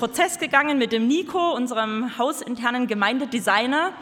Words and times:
Prozess 0.00 0.38
gegangen 0.38 0.78
mit 0.78 0.92
dem 0.92 1.06
Nico, 1.06 1.54
unserem 1.54 2.16
hausinternen 2.16 2.86
Gemeindedesigner. 2.86 3.92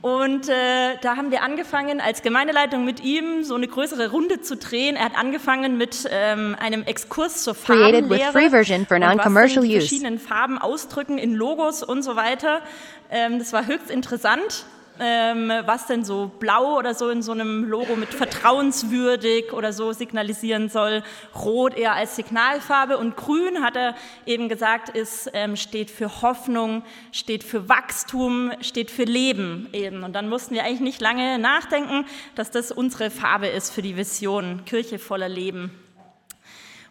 Und 0.00 0.48
äh, 0.48 0.52
da 1.00 1.16
haben 1.16 1.32
wir 1.32 1.42
angefangen, 1.42 2.00
als 2.00 2.22
Gemeindeleitung 2.22 2.84
mit 2.84 3.02
ihm 3.02 3.42
so 3.42 3.56
eine 3.56 3.66
größere 3.66 4.12
Runde 4.12 4.40
zu 4.40 4.56
drehen. 4.56 4.94
Er 4.94 5.06
hat 5.06 5.18
angefangen 5.18 5.78
mit 5.78 6.08
ähm, 6.10 6.56
einem 6.60 6.84
Exkurs 6.84 7.42
zur 7.42 7.56
Farbenlehre 7.56 8.08
with 8.08 8.22
free 8.30 8.50
version 8.50 8.86
for 8.86 8.98
und 8.98 9.02
was 9.02 9.56
use. 9.56 9.72
verschiedenen 9.72 10.20
Farben 10.20 10.58
ausdrücken 10.58 11.18
in 11.18 11.34
Logos 11.34 11.82
und 11.82 12.02
so 12.02 12.14
weiter. 12.14 12.62
Ähm, 13.10 13.40
das 13.40 13.52
war 13.52 13.66
höchst 13.66 13.90
interessant 13.90 14.64
ähm, 15.02 15.52
was 15.66 15.86
denn 15.86 16.04
so 16.04 16.30
blau 16.38 16.78
oder 16.78 16.94
so 16.94 17.10
in 17.10 17.22
so 17.22 17.32
einem 17.32 17.64
Logo 17.64 17.96
mit 17.96 18.14
vertrauenswürdig 18.14 19.52
oder 19.52 19.72
so 19.72 19.92
signalisieren 19.92 20.68
soll. 20.68 21.02
Rot 21.34 21.76
eher 21.76 21.94
als 21.94 22.16
Signalfarbe 22.16 22.96
und 22.98 23.16
grün, 23.16 23.62
hat 23.62 23.76
er 23.76 23.94
eben 24.24 24.48
gesagt, 24.48 24.88
ist, 24.88 25.30
ähm, 25.34 25.56
steht 25.56 25.90
für 25.90 26.22
Hoffnung, 26.22 26.82
steht 27.10 27.44
für 27.44 27.68
Wachstum, 27.68 28.52
steht 28.60 28.90
für 28.90 29.04
Leben 29.04 29.68
eben. 29.72 30.04
Und 30.04 30.14
dann 30.14 30.28
mussten 30.28 30.54
wir 30.54 30.64
eigentlich 30.64 30.80
nicht 30.80 31.00
lange 31.00 31.38
nachdenken, 31.38 32.06
dass 32.34 32.50
das 32.50 32.70
unsere 32.70 33.10
Farbe 33.10 33.48
ist 33.48 33.70
für 33.70 33.82
die 33.82 33.96
Vision, 33.96 34.64
Kirche 34.64 34.98
voller 34.98 35.28
Leben. 35.28 35.70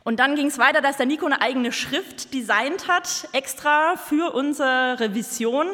Und 0.03 0.19
dann 0.19 0.35
ging 0.35 0.47
es 0.47 0.57
weiter, 0.57 0.81
dass 0.81 0.97
der 0.97 1.05
Nico 1.05 1.27
eine 1.27 1.41
eigene 1.41 1.71
Schrift 1.71 2.33
designt 2.33 2.87
hat, 2.87 3.27
extra 3.33 3.95
für 3.97 4.33
unsere 4.33 5.13
Vision. 5.13 5.67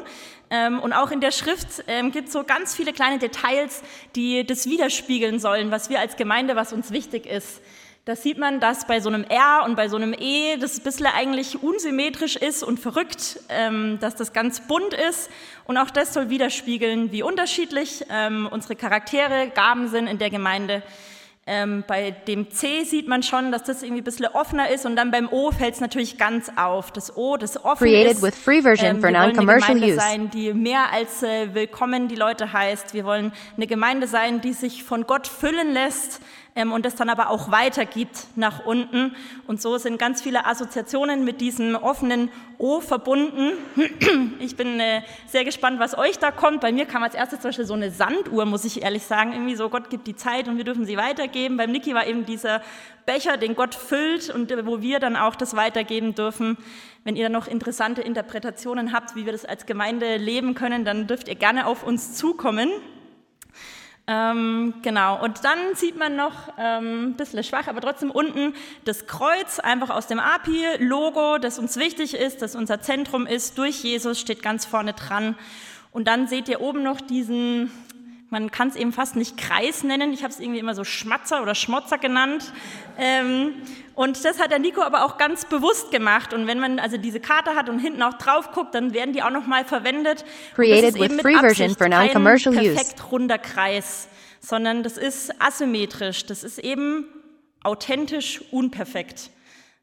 Ähm, 0.50 0.80
und 0.80 0.94
auch 0.94 1.12
in 1.12 1.20
der 1.20 1.32
Schrift 1.32 1.84
ähm, 1.88 2.12
gibt 2.12 2.28
es 2.28 2.34
so 2.34 2.44
ganz 2.44 2.76
viele 2.76 2.94
kleine 2.94 3.20
Details, 3.20 3.82
die 4.16 4.46
das 4.46 4.66
widerspiegeln 4.66 5.40
sollen, 5.40 5.72
was 5.72 5.90
wir 5.90 6.00
als 6.00 6.16
Gemeinde, 6.16 6.56
was 6.56 6.74
uns 6.74 6.92
wichtig 6.92 7.26
ist. 7.26 7.62
Da 8.08 8.16
sieht 8.16 8.38
man, 8.38 8.62
dass 8.62 8.88
bei 8.88 9.02
so 9.02 9.10
einem 9.10 9.26
R 9.26 9.64
und 9.66 9.76
bei 9.76 9.90
so 9.90 9.98
einem 9.98 10.16
E 10.18 10.56
das 10.56 10.78
ein 10.78 10.84
bisschen 10.84 11.08
eigentlich 11.08 11.62
unsymmetrisch 11.62 12.38
ist 12.38 12.64
und 12.64 12.80
verrückt, 12.80 13.42
ähm, 13.50 13.98
dass 14.00 14.16
das 14.16 14.32
ganz 14.32 14.62
bunt 14.62 14.94
ist. 14.94 15.30
Und 15.66 15.78
auch 15.78 15.90
das 15.90 16.14
soll 16.14 16.30
widerspiegeln, 16.30 17.12
wie 17.12 17.22
unterschiedlich 17.22 18.06
ähm, 18.10 18.48
unsere 18.50 18.78
Charaktere, 18.78 19.50
Gaben 19.54 19.90
sind 19.90 20.08
in 20.08 20.20
der 20.20 20.30
Gemeinde. 20.30 20.84
Ähm, 21.50 21.86
bei 21.88 22.12
dem 22.12 22.52
C 22.52 22.84
sieht 22.84 23.08
man 23.08 23.24
schon, 23.24 23.54
dass 23.54 23.64
das 23.64 23.82
irgendwie 23.82 24.02
ein 24.02 24.04
bisschen 24.04 24.26
offener 24.28 24.70
ist 24.70 24.86
und 24.86 24.98
dann 24.98 25.12
beim 25.12 25.30
O 25.32 25.52
fällt 25.52 25.76
es 25.76 25.80
natürlich 25.80 26.18
ganz 26.18 26.52
auf. 26.58 26.92
Das 26.92 27.16
O, 27.16 27.38
das 27.38 27.64
offen 27.64 27.88
Created 27.88 28.14
ist. 28.18 28.22
with 28.22 28.36
free 28.36 28.62
version 28.62 28.98
ähm, 28.98 29.02
for 29.02 29.08
wir 29.10 29.14
wollen 29.14 29.16
eine 29.16 29.34
non-commercial 29.34 29.76
Gemeinde 29.76 29.96
use. 29.96 29.96
sein, 29.96 30.30
die 30.30 30.54
mehr 30.54 30.92
als 30.92 31.24
äh, 31.24 31.54
willkommen 31.54 32.10
die 32.10 32.16
Leute 32.16 32.52
heißt. 32.52 32.94
Wir 32.94 33.06
wollen 33.06 33.32
eine 33.56 33.66
Gemeinde 33.66 34.08
sein, 34.08 34.42
die 34.42 34.52
sich 34.52 34.84
von 34.84 35.08
Gott 35.08 35.26
füllen 35.26 35.72
lässt 35.72 36.22
ähm, 36.58 36.74
und 36.74 36.86
das 36.86 36.96
dann 36.96 37.10
aber 37.10 37.30
auch 37.30 37.52
weitergibt 37.52 38.28
nach 38.36 38.66
unten. 38.66 39.16
Und 39.46 39.62
so 39.62 39.78
sind 39.78 40.00
ganz 40.00 40.22
viele 40.22 40.46
Assoziationen 40.46 41.24
mit 41.24 41.40
diesem 41.40 41.76
offenen 41.76 42.30
O 42.58 42.82
verbunden. 42.82 43.54
Ich 44.40 44.56
bin 44.56 44.80
äh, 44.80 45.02
sehr 45.28 45.44
gespannt, 45.44 45.80
was 45.80 45.98
euch 45.98 46.20
da 46.20 46.32
kommt. 46.32 46.62
Bei 46.62 46.72
mir 46.72 46.86
kam 46.86 47.04
als 47.04 47.16
erstes 47.16 47.40
zum 47.40 47.50
Beispiel 47.50 47.66
so 47.66 47.74
eine 47.74 47.92
Sanduhr, 47.92 48.46
muss 48.46 48.66
ich 48.66 48.82
ehrlich 48.82 49.04
sagen. 49.04 49.34
Irgendwie 49.34 49.56
so, 49.56 49.70
Gott 49.70 49.90
gibt 49.90 50.08
die 50.08 50.16
Zeit 50.16 50.48
und 50.48 50.58
wir 50.58 50.64
dürfen 50.64 50.86
sie 50.86 50.98
weitergeben. 50.98 51.58
Beim 51.58 51.72
Niki 51.72 51.94
war 51.94 52.08
eben 52.08 52.26
dieser 52.26 52.62
Becher, 53.06 53.38
den 53.38 53.56
Gott 53.56 53.76
füllt 53.76 54.30
und 54.30 54.52
äh, 54.52 54.66
wo 54.66 54.82
wir 54.82 55.00
dann 55.00 55.16
auch 55.16 55.36
das 55.36 55.56
weitergeben 55.56 56.16
dürfen. 56.16 56.58
Wenn 57.04 57.16
ihr 57.16 57.30
noch 57.30 57.48
interessante 57.48 58.02
Interpretationen 58.02 58.94
habt, 58.94 59.16
wie 59.16 59.26
wir 59.26 59.32
das 59.32 59.46
als 59.46 59.66
Gemeinde 59.66 60.18
leben 60.18 60.56
können, 60.56 60.86
dann 60.86 61.08
dürft 61.08 61.28
ihr 61.28 61.36
gerne 61.36 61.68
auf 61.68 61.84
uns 61.84 62.16
zukommen. 62.16 62.70
Ähm, 64.10 64.76
genau, 64.84 65.22
und 65.22 65.44
dann 65.44 65.76
sieht 65.76 65.98
man 65.98 66.16
noch, 66.16 66.54
ähm, 66.58 67.10
ein 67.10 67.14
bisschen 67.18 67.44
schwach, 67.44 67.68
aber 67.68 67.82
trotzdem 67.82 68.10
unten 68.10 68.54
das 68.86 69.06
Kreuz, 69.06 69.60
einfach 69.60 69.90
aus 69.90 70.08
dem 70.08 70.20
API-Logo, 70.20 71.40
das 71.40 71.60
uns 71.60 71.76
wichtig 71.76 72.14
ist, 72.14 72.42
das 72.42 72.56
unser 72.56 72.80
Zentrum 72.80 73.28
ist, 73.28 73.58
durch 73.58 73.84
Jesus 73.84 74.18
steht 74.22 74.42
ganz 74.42 74.66
vorne 74.66 74.94
dran. 74.94 75.36
Und 75.92 76.08
dann 76.08 76.28
seht 76.28 76.48
ihr 76.48 76.62
oben 76.62 76.84
noch 76.84 77.02
diesen, 77.02 77.70
man 78.30 78.52
kann 78.52 78.68
es 78.68 78.76
eben 78.76 78.92
fast 78.92 79.16
nicht 79.16 79.38
Kreis 79.38 79.84
nennen, 79.84 80.12
ich 80.12 80.24
habe 80.24 80.34
es 80.34 80.40
irgendwie 80.40 80.60
immer 80.60 80.76
so 80.76 80.84
Schmatzer 80.84 81.42
oder 81.42 81.56
Schmotzer 81.56 81.98
genannt. 81.98 82.52
Ähm, 82.98 83.54
und 83.96 84.24
das 84.26 84.40
hat 84.40 84.52
der 84.52 84.60
Nico 84.60 84.82
aber 84.82 85.06
auch 85.06 85.18
ganz 85.18 85.46
bewusst 85.46 85.92
gemacht. 85.92 86.34
Und 86.34 86.46
wenn 86.46 86.60
man 86.60 86.80
also 86.80 86.98
diese 86.98 87.20
Karte 87.20 87.56
hat 87.56 87.70
und 87.70 87.80
hinten 87.80 88.02
auch 88.04 88.16
drauf 88.16 88.52
guckt, 88.52 88.76
dann 88.76 88.94
werden 88.94 89.14
die 89.14 89.24
auch 89.24 89.30
nochmal 89.30 89.64
verwendet. 89.64 90.26
Created 90.56 90.96
with 90.96 91.22
free 91.22 91.38
version 91.38 91.72
Absicht 91.72 91.78
for 91.78 91.90
kein 91.90 92.08
non-commercial 92.08 92.54
use. 92.54 92.74
perfekt 92.74 93.12
runder 93.12 93.38
Kreis, 93.38 94.10
sondern 94.42 94.84
das 94.84 94.98
ist 94.98 95.42
asymmetrisch. 95.42 96.26
Das 96.26 96.44
ist 96.44 96.60
eben 96.60 97.06
authentisch 97.64 98.42
unperfekt. 98.52 99.32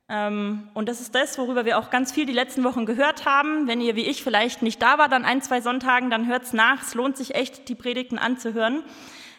Ähm, 0.08 0.68
und 0.74 0.88
das 0.88 1.00
ist 1.00 1.14
das, 1.14 1.38
worüber 1.38 1.64
wir 1.64 1.78
auch 1.78 1.90
ganz 1.90 2.12
viel 2.12 2.26
die 2.26 2.32
letzten 2.32 2.62
Wochen 2.64 2.84
gehört 2.84 3.24
haben. 3.24 3.66
Wenn 3.66 3.80
ihr 3.80 3.96
wie 3.96 4.04
ich 4.04 4.22
vielleicht 4.22 4.62
nicht 4.62 4.82
da 4.82 4.98
wart 4.98 5.12
an 5.12 5.24
ein, 5.24 5.40
zwei 5.40 5.60
Sonntagen, 5.60 6.10
dann 6.10 6.26
hört's 6.26 6.52
nach. 6.52 6.82
Es 6.82 6.94
lohnt 6.94 7.16
sich 7.16 7.34
echt, 7.34 7.68
die 7.68 7.74
Predigten 7.74 8.18
anzuhören. 8.18 8.82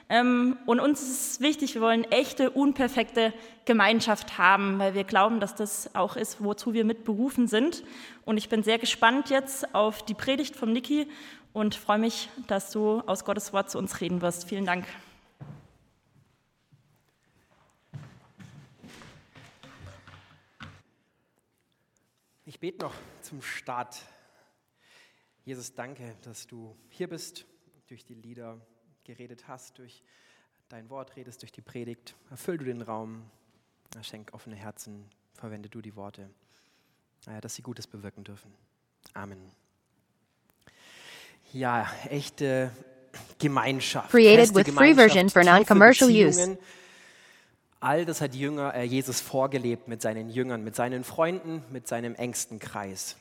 Ähm, 0.07 0.57
und 0.65 0.79
uns 0.79 1.01
ist 1.01 1.41
wichtig, 1.41 1.73
wir 1.73 1.81
wollen 1.81 2.03
echte, 2.05 2.51
unperfekte 2.51 3.33
Gemeinschaft 3.65 4.37
haben, 4.37 4.77
weil 4.77 4.93
wir 4.93 5.03
glauben, 5.03 5.39
dass 5.39 5.55
das 5.55 5.95
auch 5.95 6.15
ist, 6.15 6.43
wozu 6.43 6.73
wir 6.73 6.85
mit 6.85 7.03
berufen 7.03 7.47
sind. 7.47 7.83
Und 8.23 8.37
ich 8.37 8.49
bin 8.49 8.61
sehr 8.61 8.77
gespannt 8.77 9.29
jetzt 9.29 9.73
auf 9.73 10.03
die 10.03 10.13
Predigt 10.13 10.55
vom 10.55 10.71
Niki 10.71 11.07
und 11.53 11.73
freue 11.73 11.99
mich, 11.99 12.29
dass 12.47 12.71
du 12.71 13.01
aus 13.05 13.25
Gottes 13.25 13.53
Wort 13.53 13.71
zu 13.71 13.79
uns 13.79 14.01
reden 14.01 14.21
wirst. 14.21 14.47
Vielen 14.47 14.65
Dank. 14.65 14.85
Ich 22.55 22.61
bete 22.61 22.85
noch 22.85 22.93
zum 23.21 23.41
Start. 23.41 24.01
Jesus, 25.43 25.75
danke, 25.75 26.15
dass 26.21 26.47
du 26.47 26.73
hier 26.87 27.09
bist, 27.09 27.45
durch 27.87 28.05
die 28.05 28.13
Lieder 28.13 28.61
geredet 29.03 29.49
hast, 29.49 29.77
durch 29.77 30.01
dein 30.69 30.89
Wort 30.89 31.17
redest, 31.17 31.41
durch 31.41 31.51
die 31.51 31.59
Predigt. 31.59 32.15
Erfüll 32.31 32.57
du 32.57 32.63
den 32.63 32.81
Raum, 32.81 33.29
schenk 34.01 34.33
offene 34.33 34.55
Herzen, 34.55 35.03
verwende 35.33 35.67
du 35.67 35.81
die 35.81 35.97
Worte, 35.97 36.29
dass 37.41 37.55
sie 37.55 37.61
Gutes 37.61 37.87
bewirken 37.87 38.23
dürfen. 38.23 38.53
Amen. 39.13 39.51
Ja, 41.51 41.91
echte 42.09 42.71
Gemeinschaft. 43.37 44.11
Created 44.11 44.55
with 44.55 44.63
free 44.63 44.93
Gemeinschaft, 44.93 45.11
version 45.11 45.29
for 45.29 45.43
non-commercial 45.43 46.09
use. 46.09 46.57
All 47.85 48.03
das 48.03 48.19
hat 48.19 48.33
Jünger, 48.33 48.73
äh, 48.73 48.81
Jesus 48.81 49.21
vorgelebt 49.21 49.87
mit 49.87 50.01
seinen 50.01 50.31
Jüngern, 50.31 50.63
mit 50.63 50.75
seinen 50.75 51.03
Freunden, 51.03 51.63
mit 51.69 51.87
seinem 51.87 52.15
engsten 52.15 52.57
Kreis. 52.57 53.15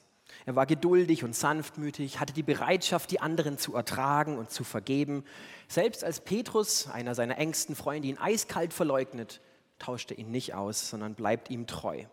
Er 0.46 0.56
war 0.56 0.64
geduldig 0.64 1.22
und 1.22 1.36
sanftmütig, 1.36 2.18
hatte 2.18 2.32
die 2.32 2.42
Bereitschaft, 2.42 3.10
die 3.10 3.20
anderen 3.20 3.58
zu 3.58 3.74
ertragen 3.74 4.38
und 4.38 4.50
zu 4.50 4.64
vergeben. 4.64 5.22
Selbst 5.68 6.02
als 6.02 6.22
Petrus, 6.22 6.88
einer 6.88 7.14
seiner 7.14 7.36
engsten 7.36 7.76
Freunde, 7.76 8.08
ihn 8.08 8.16
eiskalt 8.16 8.72
verleugnet, 8.72 9.42
tauschte 9.78 10.14
ihn 10.14 10.30
nicht 10.30 10.54
aus, 10.54 10.88
sondern 10.88 11.14
bleibt 11.14 11.50
ihm 11.50 11.66
treu. 11.66 12.04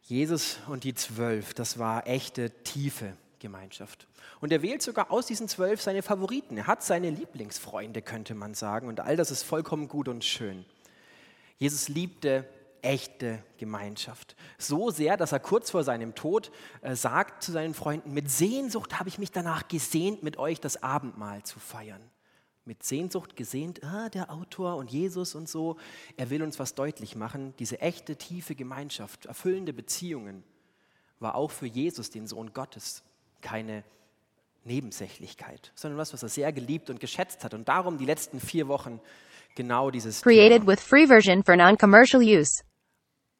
Jesus 0.00 0.56
und 0.68 0.84
die 0.84 0.94
Zwölf, 0.94 1.52
das 1.52 1.78
war 1.78 2.06
echte, 2.06 2.48
tiefe 2.64 3.12
Gemeinschaft. 3.40 4.06
Und 4.40 4.52
er 4.52 4.62
wählt 4.62 4.80
sogar 4.80 5.10
aus 5.10 5.26
diesen 5.26 5.48
zwölf 5.48 5.82
seine 5.82 6.00
Favoriten. 6.00 6.56
Er 6.56 6.66
hat 6.66 6.82
seine 6.82 7.10
Lieblingsfreunde, 7.10 8.00
könnte 8.00 8.34
man 8.34 8.54
sagen. 8.54 8.88
Und 8.88 9.00
all 9.00 9.18
das 9.18 9.30
ist 9.30 9.42
vollkommen 9.42 9.86
gut 9.86 10.08
und 10.08 10.24
schön. 10.24 10.64
Jesus 11.60 11.88
liebte 11.88 12.48
echte 12.82 13.44
Gemeinschaft. 13.58 14.34
So 14.56 14.90
sehr, 14.90 15.18
dass 15.18 15.32
er 15.32 15.40
kurz 15.40 15.70
vor 15.70 15.84
seinem 15.84 16.14
Tod 16.14 16.50
äh, 16.80 16.96
sagt 16.96 17.42
zu 17.42 17.52
seinen 17.52 17.74
Freunden, 17.74 18.14
mit 18.14 18.30
Sehnsucht 18.30 18.98
habe 18.98 19.10
ich 19.10 19.18
mich 19.18 19.30
danach 19.30 19.68
gesehnt, 19.68 20.22
mit 20.22 20.38
euch 20.38 20.58
das 20.58 20.82
Abendmahl 20.82 21.42
zu 21.42 21.60
feiern. 21.60 22.00
Mit 22.64 22.82
Sehnsucht 22.82 23.36
gesehnt, 23.36 23.84
ah, 23.84 24.08
der 24.08 24.30
Autor 24.30 24.76
und 24.76 24.90
Jesus 24.90 25.34
und 25.34 25.50
so. 25.50 25.76
Er 26.16 26.30
will 26.30 26.42
uns 26.42 26.58
was 26.58 26.74
deutlich 26.74 27.14
machen. 27.14 27.52
Diese 27.58 27.80
echte, 27.82 28.16
tiefe 28.16 28.54
Gemeinschaft, 28.54 29.26
erfüllende 29.26 29.74
Beziehungen 29.74 30.42
war 31.18 31.34
auch 31.34 31.50
für 31.50 31.66
Jesus, 31.66 32.08
den 32.08 32.26
Sohn 32.26 32.54
Gottes, 32.54 33.02
keine 33.42 33.84
Nebensächlichkeit, 34.64 35.72
sondern 35.74 35.98
was, 35.98 36.14
was 36.14 36.22
er 36.22 36.30
sehr 36.30 36.52
geliebt 36.52 36.88
und 36.88 37.00
geschätzt 37.00 37.44
hat. 37.44 37.52
Und 37.52 37.68
darum 37.68 37.98
die 37.98 38.06
letzten 38.06 38.40
vier 38.40 38.68
Wochen 38.68 39.00
genau 39.54 39.90
dieses 39.90 40.22
Created 40.22 40.62
Thema. 40.62 40.72
with 40.72 40.80
free 40.80 41.06
version 41.06 41.42
for 41.42 41.56
non-commercial 41.56 42.22
use. 42.22 42.62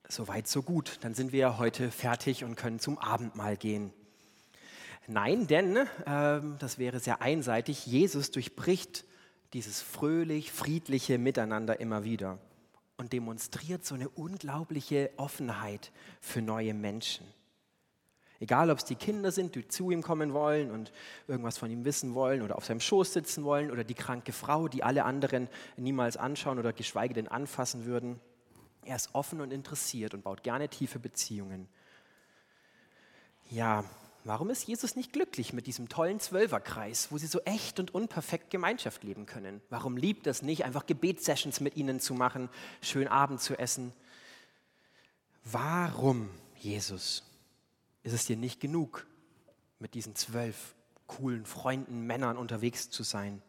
Soweit, 0.08 0.48
so 0.48 0.62
gut. 0.62 0.98
Dann 1.02 1.14
sind 1.14 1.32
wir 1.32 1.58
heute 1.58 1.90
fertig 1.90 2.42
und 2.44 2.56
können 2.56 2.80
zum 2.80 2.98
Abendmahl 2.98 3.56
gehen. 3.56 3.92
Nein, 5.06 5.46
denn, 5.46 5.78
ähm, 6.06 6.56
das 6.58 6.78
wäre 6.78 7.00
sehr 7.00 7.22
einseitig, 7.22 7.86
Jesus 7.86 8.30
durchbricht 8.30 9.04
dieses 9.52 9.82
fröhlich, 9.82 10.52
friedliche 10.52 11.18
Miteinander 11.18 11.80
immer 11.80 12.04
wieder 12.04 12.38
und 12.96 13.12
demonstriert 13.12 13.84
so 13.84 13.94
eine 13.94 14.08
unglaubliche 14.08 15.10
Offenheit 15.16 15.90
für 16.20 16.42
neue 16.42 16.74
Menschen. 16.74 17.26
Egal, 18.40 18.70
ob 18.70 18.78
es 18.78 18.86
die 18.86 18.94
Kinder 18.94 19.30
sind, 19.32 19.54
die 19.54 19.68
zu 19.68 19.90
ihm 19.90 20.02
kommen 20.02 20.32
wollen 20.32 20.70
und 20.70 20.92
irgendwas 21.28 21.58
von 21.58 21.70
ihm 21.70 21.84
wissen 21.84 22.14
wollen 22.14 22.40
oder 22.40 22.56
auf 22.56 22.64
seinem 22.64 22.80
Schoß 22.80 23.12
sitzen 23.12 23.44
wollen 23.44 23.70
oder 23.70 23.84
die 23.84 23.94
kranke 23.94 24.32
Frau, 24.32 24.66
die 24.66 24.82
alle 24.82 25.04
anderen 25.04 25.48
niemals 25.76 26.16
anschauen 26.16 26.58
oder 26.58 26.72
geschweige 26.72 27.12
denn 27.12 27.28
anfassen 27.28 27.84
würden. 27.84 28.18
Er 28.82 28.96
ist 28.96 29.10
offen 29.14 29.42
und 29.42 29.52
interessiert 29.52 30.14
und 30.14 30.24
baut 30.24 30.42
gerne 30.42 30.70
tiefe 30.70 30.98
Beziehungen. 30.98 31.68
Ja, 33.50 33.84
warum 34.24 34.48
ist 34.48 34.66
Jesus 34.66 34.96
nicht 34.96 35.12
glücklich 35.12 35.52
mit 35.52 35.66
diesem 35.66 35.90
tollen 35.90 36.18
Zwölferkreis, 36.18 37.12
wo 37.12 37.18
sie 37.18 37.26
so 37.26 37.40
echt 37.40 37.78
und 37.78 37.92
unperfekt 37.92 38.50
Gemeinschaft 38.50 39.04
leben 39.04 39.26
können? 39.26 39.60
Warum 39.68 39.98
liebt 39.98 40.26
es 40.26 40.40
nicht, 40.40 40.64
einfach 40.64 40.86
Gebetssessions 40.86 41.60
mit 41.60 41.76
ihnen 41.76 42.00
zu 42.00 42.14
machen, 42.14 42.48
schön 42.80 43.06
Abend 43.06 43.42
zu 43.42 43.58
essen? 43.58 43.92
Warum, 45.44 46.30
Jesus, 46.58 47.22
ist 48.02 48.12
es 48.12 48.26
dir 48.26 48.36
nicht 48.36 48.60
genug, 48.60 49.06
mit 49.78 49.94
diesen 49.94 50.14
zwölf 50.14 50.74
coolen 51.06 51.44
Freunden, 51.44 52.06
Männern 52.06 52.36
unterwegs 52.36 52.90
zu 52.90 53.02
sein? 53.02 53.42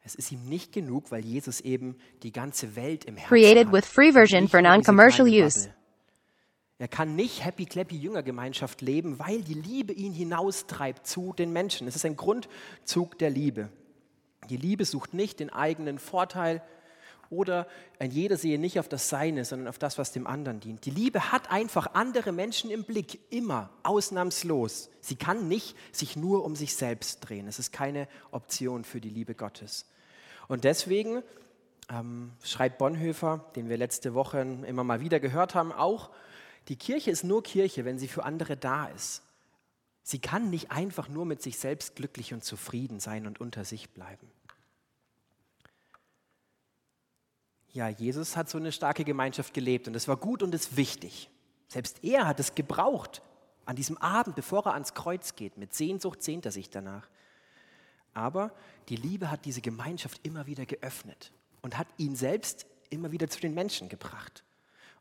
Es 0.00 0.14
ist 0.14 0.32
ihm 0.32 0.48
nicht 0.48 0.72
genug, 0.72 1.10
weil 1.10 1.24
Jesus 1.24 1.60
eben 1.60 1.96
die 2.22 2.32
ganze 2.32 2.76
Welt 2.76 3.04
im 3.04 3.16
Herzen 3.16 3.28
Created 3.28 3.66
hat. 3.66 3.74
with 3.74 3.84
free 3.84 4.12
version 4.12 4.48
for 4.48 4.62
non-commercial 4.62 5.26
use. 5.26 5.70
Er 6.78 6.88
kann 6.88 7.16
nicht 7.16 7.44
happy 7.44 7.66
clappy 7.66 7.96
Jüngergemeinschaft 7.96 8.80
leben, 8.80 9.18
weil 9.18 9.42
die 9.42 9.54
Liebe 9.54 9.92
ihn 9.92 10.12
hinaustreibt 10.12 11.06
zu 11.06 11.32
den 11.32 11.52
Menschen. 11.52 11.88
Es 11.88 11.96
ist 11.96 12.06
ein 12.06 12.16
Grundzug 12.16 13.18
der 13.18 13.30
Liebe. 13.30 13.68
Die 14.48 14.56
Liebe 14.56 14.84
sucht 14.84 15.12
nicht 15.12 15.40
den 15.40 15.50
eigenen 15.50 15.98
Vorteil 15.98 16.62
oder 17.30 17.66
ein 17.98 18.10
jeder 18.10 18.36
sehe 18.36 18.58
nicht 18.58 18.78
auf 18.78 18.88
das 18.88 19.08
Seine, 19.08 19.44
sondern 19.44 19.68
auf 19.68 19.78
das, 19.78 19.98
was 19.98 20.12
dem 20.12 20.26
anderen 20.26 20.60
dient. 20.60 20.84
Die 20.86 20.90
Liebe 20.90 21.32
hat 21.32 21.50
einfach 21.50 21.94
andere 21.94 22.32
Menschen 22.32 22.70
im 22.70 22.84
Blick, 22.84 23.20
immer, 23.30 23.70
ausnahmslos. 23.82 24.90
Sie 25.00 25.16
kann 25.16 25.48
nicht 25.48 25.76
sich 25.92 26.16
nur 26.16 26.44
um 26.44 26.56
sich 26.56 26.74
selbst 26.74 27.20
drehen. 27.20 27.46
Es 27.46 27.58
ist 27.58 27.72
keine 27.72 28.08
Option 28.30 28.84
für 28.84 29.00
die 29.00 29.10
Liebe 29.10 29.34
Gottes. 29.34 29.86
Und 30.48 30.64
deswegen 30.64 31.22
ähm, 31.90 32.32
schreibt 32.42 32.78
Bonhoeffer, 32.78 33.44
den 33.56 33.68
wir 33.68 33.76
letzte 33.76 34.14
Woche 34.14 34.40
immer 34.40 34.84
mal 34.84 35.00
wieder 35.00 35.20
gehört 35.20 35.54
haben, 35.54 35.72
auch, 35.72 36.10
die 36.68 36.76
Kirche 36.76 37.10
ist 37.10 37.24
nur 37.24 37.42
Kirche, 37.42 37.84
wenn 37.84 37.98
sie 37.98 38.08
für 38.08 38.24
andere 38.24 38.56
da 38.56 38.86
ist. 38.86 39.22
Sie 40.02 40.18
kann 40.18 40.48
nicht 40.48 40.70
einfach 40.70 41.08
nur 41.08 41.26
mit 41.26 41.42
sich 41.42 41.58
selbst 41.58 41.96
glücklich 41.96 42.32
und 42.32 42.42
zufrieden 42.42 43.00
sein 43.00 43.26
und 43.26 43.40
unter 43.40 43.64
sich 43.64 43.90
bleiben. 43.90 44.30
Ja, 47.78 47.88
Jesus 47.88 48.36
hat 48.36 48.50
so 48.50 48.58
eine 48.58 48.72
starke 48.72 49.04
Gemeinschaft 49.04 49.54
gelebt 49.54 49.86
und 49.86 49.92
das 49.92 50.08
war 50.08 50.16
gut 50.16 50.42
und 50.42 50.52
ist 50.52 50.76
wichtig. 50.76 51.30
Selbst 51.68 52.02
er 52.02 52.26
hat 52.26 52.40
es 52.40 52.56
gebraucht 52.56 53.22
an 53.66 53.76
diesem 53.76 53.96
Abend, 53.98 54.34
bevor 54.34 54.66
er 54.66 54.72
ans 54.74 54.94
Kreuz 54.94 55.36
geht. 55.36 55.56
Mit 55.56 55.74
Sehnsucht 55.74 56.20
sehnt 56.20 56.44
er 56.44 56.50
sich 56.50 56.70
danach. 56.70 57.08
Aber 58.14 58.50
die 58.88 58.96
Liebe 58.96 59.30
hat 59.30 59.44
diese 59.44 59.60
Gemeinschaft 59.60 60.18
immer 60.24 60.48
wieder 60.48 60.66
geöffnet 60.66 61.30
und 61.62 61.78
hat 61.78 61.86
ihn 61.98 62.16
selbst 62.16 62.66
immer 62.90 63.12
wieder 63.12 63.28
zu 63.28 63.38
den 63.38 63.54
Menschen 63.54 63.88
gebracht. 63.88 64.42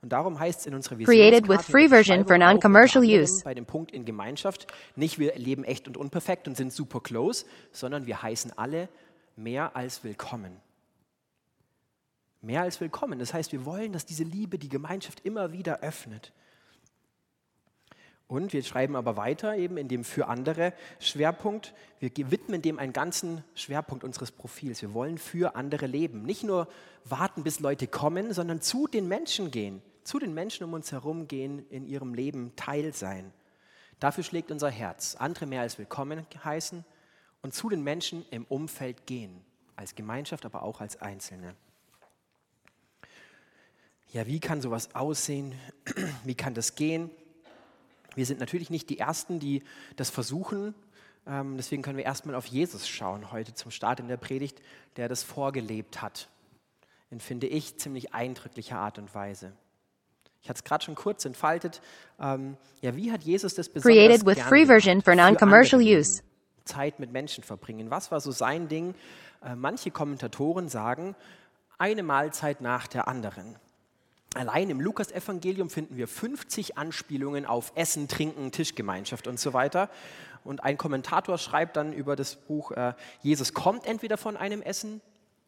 Und 0.03 0.09
darum 0.09 0.39
heißt 0.39 0.59
es 0.59 0.65
in 0.67 0.75
unserer 0.75 0.97
Created 0.97 1.49
with 1.49 1.63
free 1.63 1.89
version 1.89 2.27
for 2.27 2.37
non-commercial 2.37 3.03
use. 3.03 3.43
Bei 3.43 3.55
dem 3.55 3.65
Punkt 3.65 3.91
in 3.91 4.05
Gemeinschaft, 4.05 4.67
nicht 4.95 5.17
wir 5.17 5.35
leben 5.35 5.63
echt 5.63 5.87
und 5.87 5.97
unperfekt 5.97 6.47
und 6.47 6.55
sind 6.55 6.71
super 6.71 6.99
close, 6.99 7.47
sondern 7.71 8.05
wir 8.05 8.21
heißen 8.21 8.55
alle 8.55 8.87
mehr 9.35 9.75
als 9.75 10.03
willkommen. 10.03 10.61
Mehr 12.47 12.61
als 12.61 12.79
willkommen. 12.79 13.19
Das 13.19 13.33
heißt, 13.33 13.51
wir 13.51 13.65
wollen, 13.65 13.91
dass 13.91 14.05
diese 14.05 14.23
Liebe 14.23 14.57
die 14.57 14.69
Gemeinschaft 14.69 15.19
immer 15.25 15.51
wieder 15.51 15.81
öffnet. 15.81 16.31
Und 18.25 18.53
wir 18.53 18.63
schreiben 18.63 18.95
aber 18.95 19.17
weiter 19.17 19.57
eben 19.57 19.75
in 19.75 19.89
dem 19.89 20.05
für 20.05 20.29
andere 20.29 20.71
Schwerpunkt. 21.01 21.73
Wir 21.99 22.31
widmen 22.31 22.61
dem 22.61 22.79
einen 22.79 22.93
ganzen 22.93 23.43
Schwerpunkt 23.53 24.05
unseres 24.05 24.31
Profils. 24.31 24.81
Wir 24.81 24.93
wollen 24.93 25.17
für 25.17 25.57
andere 25.57 25.87
leben. 25.87 26.23
Nicht 26.23 26.45
nur 26.45 26.69
warten, 27.03 27.43
bis 27.43 27.59
Leute 27.59 27.85
kommen, 27.85 28.31
sondern 28.31 28.61
zu 28.61 28.87
den 28.87 29.09
Menschen 29.09 29.51
gehen. 29.51 29.81
Zu 30.05 30.17
den 30.17 30.33
Menschen 30.33 30.63
um 30.63 30.71
uns 30.71 30.93
herum 30.93 31.27
gehen, 31.27 31.67
in 31.69 31.85
ihrem 31.85 32.13
Leben 32.13 32.55
Teil 32.55 32.93
sein. 32.93 33.33
Dafür 33.99 34.23
schlägt 34.23 34.51
unser 34.51 34.69
Herz. 34.69 35.17
Andere 35.19 35.47
mehr 35.47 35.63
als 35.63 35.77
willkommen 35.77 36.25
heißen 36.45 36.85
und 37.41 37.53
zu 37.53 37.67
den 37.67 37.83
Menschen 37.83 38.25
im 38.31 38.45
Umfeld 38.45 39.05
gehen. 39.05 39.43
Als 39.75 39.95
Gemeinschaft, 39.95 40.45
aber 40.45 40.63
auch 40.63 40.79
als 40.79 41.01
Einzelne. 41.01 41.53
Ja, 44.13 44.25
wie 44.25 44.39
kann 44.39 44.61
sowas 44.61 44.95
aussehen? 44.95 45.53
Wie 46.23 46.35
kann 46.35 46.53
das 46.53 46.75
gehen? 46.75 47.09
Wir 48.15 48.25
sind 48.25 48.39
natürlich 48.39 48.69
nicht 48.69 48.89
die 48.89 48.99
Ersten, 48.99 49.39
die 49.39 49.63
das 49.95 50.09
versuchen. 50.09 50.73
Ähm, 51.27 51.57
Deswegen 51.57 51.81
können 51.81 51.97
wir 51.97 52.05
erstmal 52.05 52.35
auf 52.35 52.45
Jesus 52.45 52.87
schauen 52.87 53.31
heute 53.31 53.53
zum 53.53 53.69
Start 53.69 53.99
in 53.99 54.07
der 54.07 54.17
Predigt, 54.17 54.61
der 54.95 55.09
das 55.09 55.23
vorgelebt 55.23 56.01
hat. 56.01 56.29
In, 57.11 57.19
finde 57.19 57.47
ich, 57.47 57.77
ziemlich 57.77 58.13
eindrücklicher 58.13 58.77
Art 58.77 58.97
und 58.97 59.13
Weise. 59.13 59.53
Ich 60.41 60.49
hatte 60.49 60.59
es 60.59 60.63
gerade 60.63 60.85
schon 60.85 60.95
kurz 60.95 61.25
entfaltet. 61.25 61.81
Ähm, 62.19 62.57
ja, 62.81 62.95
wie 62.95 63.11
hat 63.11 63.23
Jesus 63.23 63.55
das 63.55 63.67
besonders 63.69 63.97
Created 63.97 64.25
with 64.25 64.39
free 64.43 64.65
version 64.65 65.01
for 65.01 65.15
non-commercial 65.15 65.81
use. 65.81 66.23
Zeit 66.63 66.99
mit 66.99 67.11
Menschen 67.11 67.43
verbringen. 67.43 67.91
Was 67.91 68.11
war 68.11 68.21
so 68.21 68.31
sein 68.31 68.67
Ding? 68.67 68.95
Äh, 69.43 69.55
manche 69.55 69.91
Kommentatoren 69.91 70.69
sagen, 70.69 71.15
eine 71.77 72.03
Mahlzeit 72.03 72.61
nach 72.61 72.87
der 72.87 73.07
anderen. 73.07 73.57
Allein 74.33 74.69
im 74.69 74.81
Lukas-Evangelium 74.81 75.69
finden 75.69 75.97
wir 75.97 76.07
50 76.07 76.77
Anspielungen 76.77 77.45
auf 77.45 77.71
Essen, 77.75 78.07
Trinken, 78.07 78.51
Tischgemeinschaft 78.51 79.27
und 79.27 79.39
so 79.39 79.53
weiter. 79.53 79.89
Und 80.43 80.63
ein 80.63 80.77
Kommentator 80.77 81.37
schreibt 81.37 81.77
dann 81.77 81.93
über 81.93 82.15
das 82.15 82.35
Buch, 82.35 82.71
äh, 82.71 82.93
Jesus 83.21 83.53
kommt 83.53 83.85
entweder 83.85 84.17
von 84.17 84.37
einem 84.37 84.61
Essen, 84.61 85.01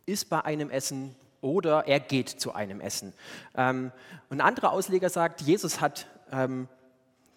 ist 0.06 0.30
bei 0.30 0.44
einem 0.44 0.70
Essen 0.70 1.16
oder 1.42 1.88
er 1.88 2.00
geht 2.00 2.30
zu 2.30 2.54
einem 2.54 2.82
Essen. 2.82 3.14
Ähm, 3.56 3.92
und 4.30 4.42
ein 4.42 4.48
anderer 4.48 4.72
Ausleger 4.72 5.10
sagt, 5.10 5.42
Jesus 5.42 5.80
hat, 5.82 6.08
ähm, 6.32 6.68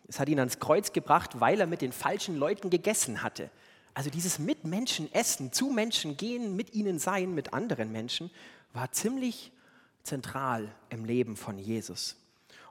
es 0.08 0.18
hat 0.18 0.28
ihn 0.28 0.38
ans 0.38 0.58
Kreuz 0.58 0.92
gebracht, 0.92 1.40
weil 1.40 1.60
er 1.60 1.66
mit 1.66 1.82
den 1.82 1.92
falschen 1.92 2.36
Leuten 2.36 2.70
gegessen 2.70 3.22
hatte. 3.22 3.50
Also 3.94 4.10
dieses 4.10 4.38
mit 4.38 4.58
essen, 5.12 5.52
zu 5.52 5.66
Menschen 5.66 6.16
gehen, 6.16 6.56
mit 6.56 6.74
ihnen 6.74 6.98
sein, 6.98 7.34
mit 7.34 7.52
anderen 7.52 7.92
Menschen, 7.92 8.30
war 8.72 8.90
ziemlich 8.90 9.52
zentral 10.02 10.74
im 10.88 11.04
Leben 11.04 11.36
von 11.36 11.58
Jesus. 11.58 12.16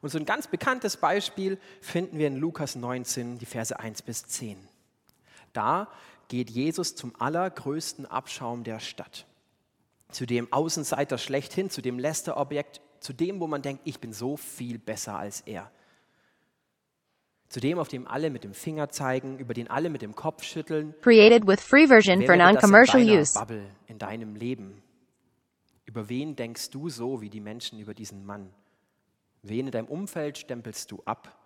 Und 0.01 0.09
so 0.09 0.17
ein 0.17 0.25
ganz 0.25 0.47
bekanntes 0.47 0.97
Beispiel 0.97 1.59
finden 1.79 2.17
wir 2.17 2.27
in 2.27 2.37
Lukas 2.37 2.75
19, 2.75 3.37
die 3.37 3.45
Verse 3.45 3.77
1 3.79 4.01
bis 4.01 4.25
10. 4.25 4.57
Da 5.53 5.87
geht 6.27 6.49
Jesus 6.49 6.95
zum 6.95 7.13
allergrößten 7.19 8.05
Abschaum 8.05 8.63
der 8.63 8.79
Stadt, 8.79 9.27
zu 10.09 10.25
dem 10.25 10.51
Außenseiter 10.51 11.17
schlechthin, 11.17 11.69
zu 11.69 11.81
dem 11.81 11.99
Lästerobjekt, 11.99 12.81
zu 12.99 13.13
dem, 13.13 13.39
wo 13.39 13.47
man 13.47 13.61
denkt, 13.61 13.81
ich 13.85 13.99
bin 13.99 14.13
so 14.13 14.37
viel 14.37 14.79
besser 14.79 15.17
als 15.17 15.41
er. 15.41 15.69
Zu 17.49 17.59
dem, 17.59 17.79
auf 17.79 17.89
dem 17.89 18.07
alle 18.07 18.29
mit 18.29 18.45
dem 18.45 18.53
Finger 18.53 18.89
zeigen, 18.89 19.37
über 19.37 19.53
den 19.53 19.69
alle 19.69 19.89
mit 19.89 20.01
dem 20.01 20.15
Kopf 20.15 20.43
schütteln, 20.43 20.95
Created 21.01 21.45
with 21.45 21.59
free 21.59 21.85
version 21.85 22.25
for 22.25 22.37
non-commercial 22.37 23.01
use. 23.01 23.37
Bubble, 23.37 23.65
in 23.87 23.99
deinem 23.99 24.35
Leben? 24.35 24.81
Über 25.91 26.07
wen 26.07 26.37
denkst 26.37 26.69
du 26.69 26.87
so 26.87 27.19
wie 27.19 27.29
die 27.29 27.41
Menschen 27.41 27.77
über 27.77 27.93
diesen 27.93 28.25
Mann? 28.25 28.53
Wen 29.41 29.65
in 29.65 29.73
deinem 29.73 29.89
Umfeld 29.89 30.37
stempelst 30.37 30.89
du 30.89 31.03
ab? 31.03 31.37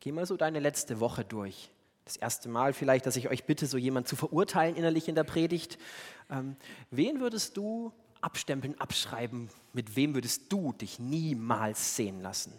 Geh 0.00 0.12
mal 0.12 0.26
so 0.26 0.36
deine 0.36 0.60
letzte 0.60 1.00
Woche 1.00 1.24
durch. 1.24 1.70
Das 2.04 2.18
erste 2.18 2.50
Mal 2.50 2.74
vielleicht, 2.74 3.06
dass 3.06 3.16
ich 3.16 3.30
euch 3.30 3.44
bitte, 3.44 3.66
so 3.66 3.78
jemand 3.78 4.06
zu 4.06 4.16
verurteilen 4.16 4.76
innerlich 4.76 5.08
in 5.08 5.14
der 5.14 5.24
Predigt. 5.24 5.78
Ähm, 6.28 6.56
wen 6.90 7.20
würdest 7.20 7.56
du 7.56 7.90
abstempeln, 8.20 8.78
abschreiben? 8.78 9.48
Mit 9.72 9.96
wem 9.96 10.12
würdest 10.12 10.52
du 10.52 10.74
dich 10.74 10.98
niemals 10.98 11.96
sehen 11.96 12.20
lassen? 12.20 12.52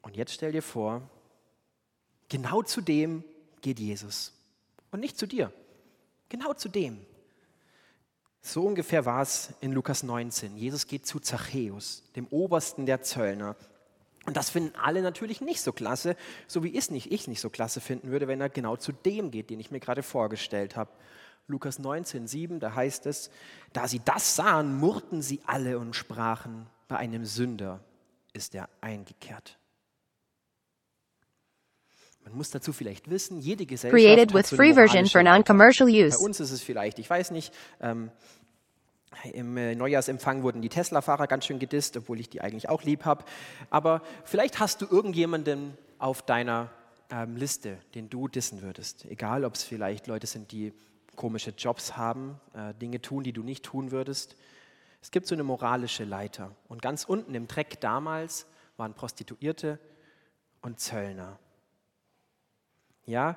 Und 0.00 0.16
jetzt 0.16 0.32
stell 0.32 0.52
dir 0.52 0.62
vor, 0.62 1.02
genau 2.30 2.62
zu 2.62 2.80
dem 2.80 3.22
geht 3.60 3.78
Jesus 3.78 4.32
und 4.92 5.00
nicht 5.00 5.18
zu 5.18 5.26
dir. 5.26 5.52
Genau 6.30 6.54
zu 6.54 6.70
dem. 6.70 7.04
So 8.40 8.64
ungefähr 8.64 9.04
war 9.04 9.20
es 9.20 9.52
in 9.60 9.72
Lukas 9.72 10.02
19. 10.02 10.56
Jesus 10.56 10.86
geht 10.86 11.06
zu 11.06 11.20
Zachäus, 11.20 12.02
dem 12.16 12.26
Obersten 12.28 12.86
der 12.86 13.02
Zöllner. 13.02 13.56
Und 14.24 14.36
das 14.36 14.48
finden 14.48 14.74
alle 14.76 15.02
natürlich 15.02 15.40
nicht 15.40 15.60
so 15.60 15.72
klasse, 15.72 16.16
so 16.46 16.62
wie 16.62 16.76
es 16.76 16.90
nicht, 16.90 17.12
ich 17.12 17.28
nicht 17.28 17.40
so 17.40 17.50
klasse 17.50 17.80
finden 17.80 18.10
würde, 18.10 18.28
wenn 18.28 18.40
er 18.40 18.48
genau 18.48 18.76
zu 18.76 18.92
dem 18.92 19.30
geht, 19.30 19.50
den 19.50 19.60
ich 19.60 19.70
mir 19.70 19.80
gerade 19.80 20.02
vorgestellt 20.02 20.76
habe. 20.76 20.90
Lukas 21.48 21.78
19, 21.78 22.26
7, 22.26 22.60
da 22.60 22.74
heißt 22.74 23.06
es, 23.06 23.30
da 23.72 23.88
sie 23.88 24.00
das 24.04 24.36
sahen, 24.36 24.78
murrten 24.78 25.20
sie 25.20 25.40
alle 25.46 25.78
und 25.78 25.96
sprachen, 25.96 26.66
bei 26.86 26.96
einem 26.96 27.24
Sünder 27.24 27.80
ist 28.32 28.54
er 28.54 28.68
eingekehrt. 28.80 29.59
Man 32.30 32.38
muss 32.38 32.50
dazu 32.50 32.72
vielleicht 32.72 33.10
wissen, 33.10 33.40
jede 33.40 33.66
Gesellschaft 33.66 34.02
Created 34.02 34.32
with 34.32 34.48
free 34.50 34.72
version 34.72 35.06
for 35.06 35.22
non-commercial 35.22 35.88
Bei 35.90 36.06
use. 36.06 36.18
uns 36.18 36.38
ist 36.38 36.52
es 36.52 36.62
vielleicht, 36.62 37.00
ich 37.00 37.10
weiß 37.10 37.32
nicht, 37.32 37.52
ähm, 37.80 38.10
im 39.32 39.56
äh, 39.56 39.74
Neujahrsempfang 39.74 40.44
wurden 40.44 40.62
die 40.62 40.68
Tesla-Fahrer 40.68 41.26
ganz 41.26 41.46
schön 41.46 41.58
gedisst, 41.58 41.96
obwohl 41.96 42.20
ich 42.20 42.30
die 42.30 42.40
eigentlich 42.40 42.68
auch 42.68 42.84
lieb 42.84 43.04
habe. 43.04 43.24
Aber 43.68 44.02
vielleicht 44.24 44.60
hast 44.60 44.80
du 44.80 44.86
irgendjemanden 44.88 45.76
auf 45.98 46.22
deiner 46.22 46.70
ähm, 47.10 47.36
Liste, 47.36 47.78
den 47.96 48.08
du 48.08 48.28
dissen 48.28 48.62
würdest. 48.62 49.04
Egal, 49.06 49.44
ob 49.44 49.54
es 49.54 49.64
vielleicht 49.64 50.06
Leute 50.06 50.28
sind, 50.28 50.52
die 50.52 50.72
komische 51.16 51.50
Jobs 51.50 51.96
haben, 51.96 52.40
äh, 52.54 52.72
Dinge 52.74 53.02
tun, 53.02 53.24
die 53.24 53.32
du 53.32 53.42
nicht 53.42 53.64
tun 53.64 53.90
würdest. 53.90 54.36
Es 55.02 55.10
gibt 55.10 55.26
so 55.26 55.34
eine 55.34 55.42
moralische 55.42 56.04
Leiter. 56.04 56.54
Und 56.68 56.80
ganz 56.80 57.04
unten 57.04 57.34
im 57.34 57.48
Dreck 57.48 57.80
damals 57.80 58.46
waren 58.76 58.94
Prostituierte 58.94 59.80
und 60.62 60.78
Zöllner. 60.78 61.38
Ja, 63.06 63.36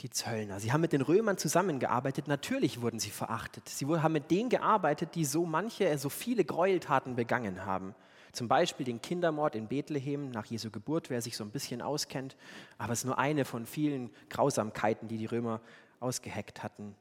die 0.00 0.10
Zöllner. 0.10 0.58
Sie 0.58 0.72
haben 0.72 0.80
mit 0.80 0.92
den 0.92 1.02
Römern 1.02 1.38
zusammengearbeitet. 1.38 2.26
Natürlich 2.26 2.80
wurden 2.80 2.98
sie 2.98 3.10
verachtet. 3.10 3.68
Sie 3.68 3.86
haben 3.86 4.12
mit 4.12 4.30
denen 4.30 4.48
gearbeitet, 4.48 5.14
die 5.14 5.24
so 5.24 5.46
manche, 5.46 5.96
so 5.98 6.08
viele 6.08 6.44
Gräueltaten 6.44 7.14
begangen 7.14 7.64
haben. 7.64 7.94
Zum 8.32 8.48
Beispiel 8.48 8.84
den 8.84 9.00
Kindermord 9.00 9.54
in 9.54 9.68
Bethlehem 9.68 10.30
nach 10.30 10.46
Jesu 10.46 10.70
Geburt, 10.70 11.10
wer 11.10 11.20
sich 11.20 11.36
so 11.36 11.44
ein 11.44 11.50
bisschen 11.50 11.82
auskennt. 11.82 12.36
Aber 12.78 12.94
es 12.94 13.00
ist 13.00 13.04
nur 13.04 13.18
eine 13.18 13.44
von 13.44 13.66
vielen 13.66 14.10
Grausamkeiten, 14.30 15.06
die 15.06 15.18
die 15.18 15.26
Römer 15.26 15.60
ausgeheckt 16.00 16.62
hatten. 16.62 16.96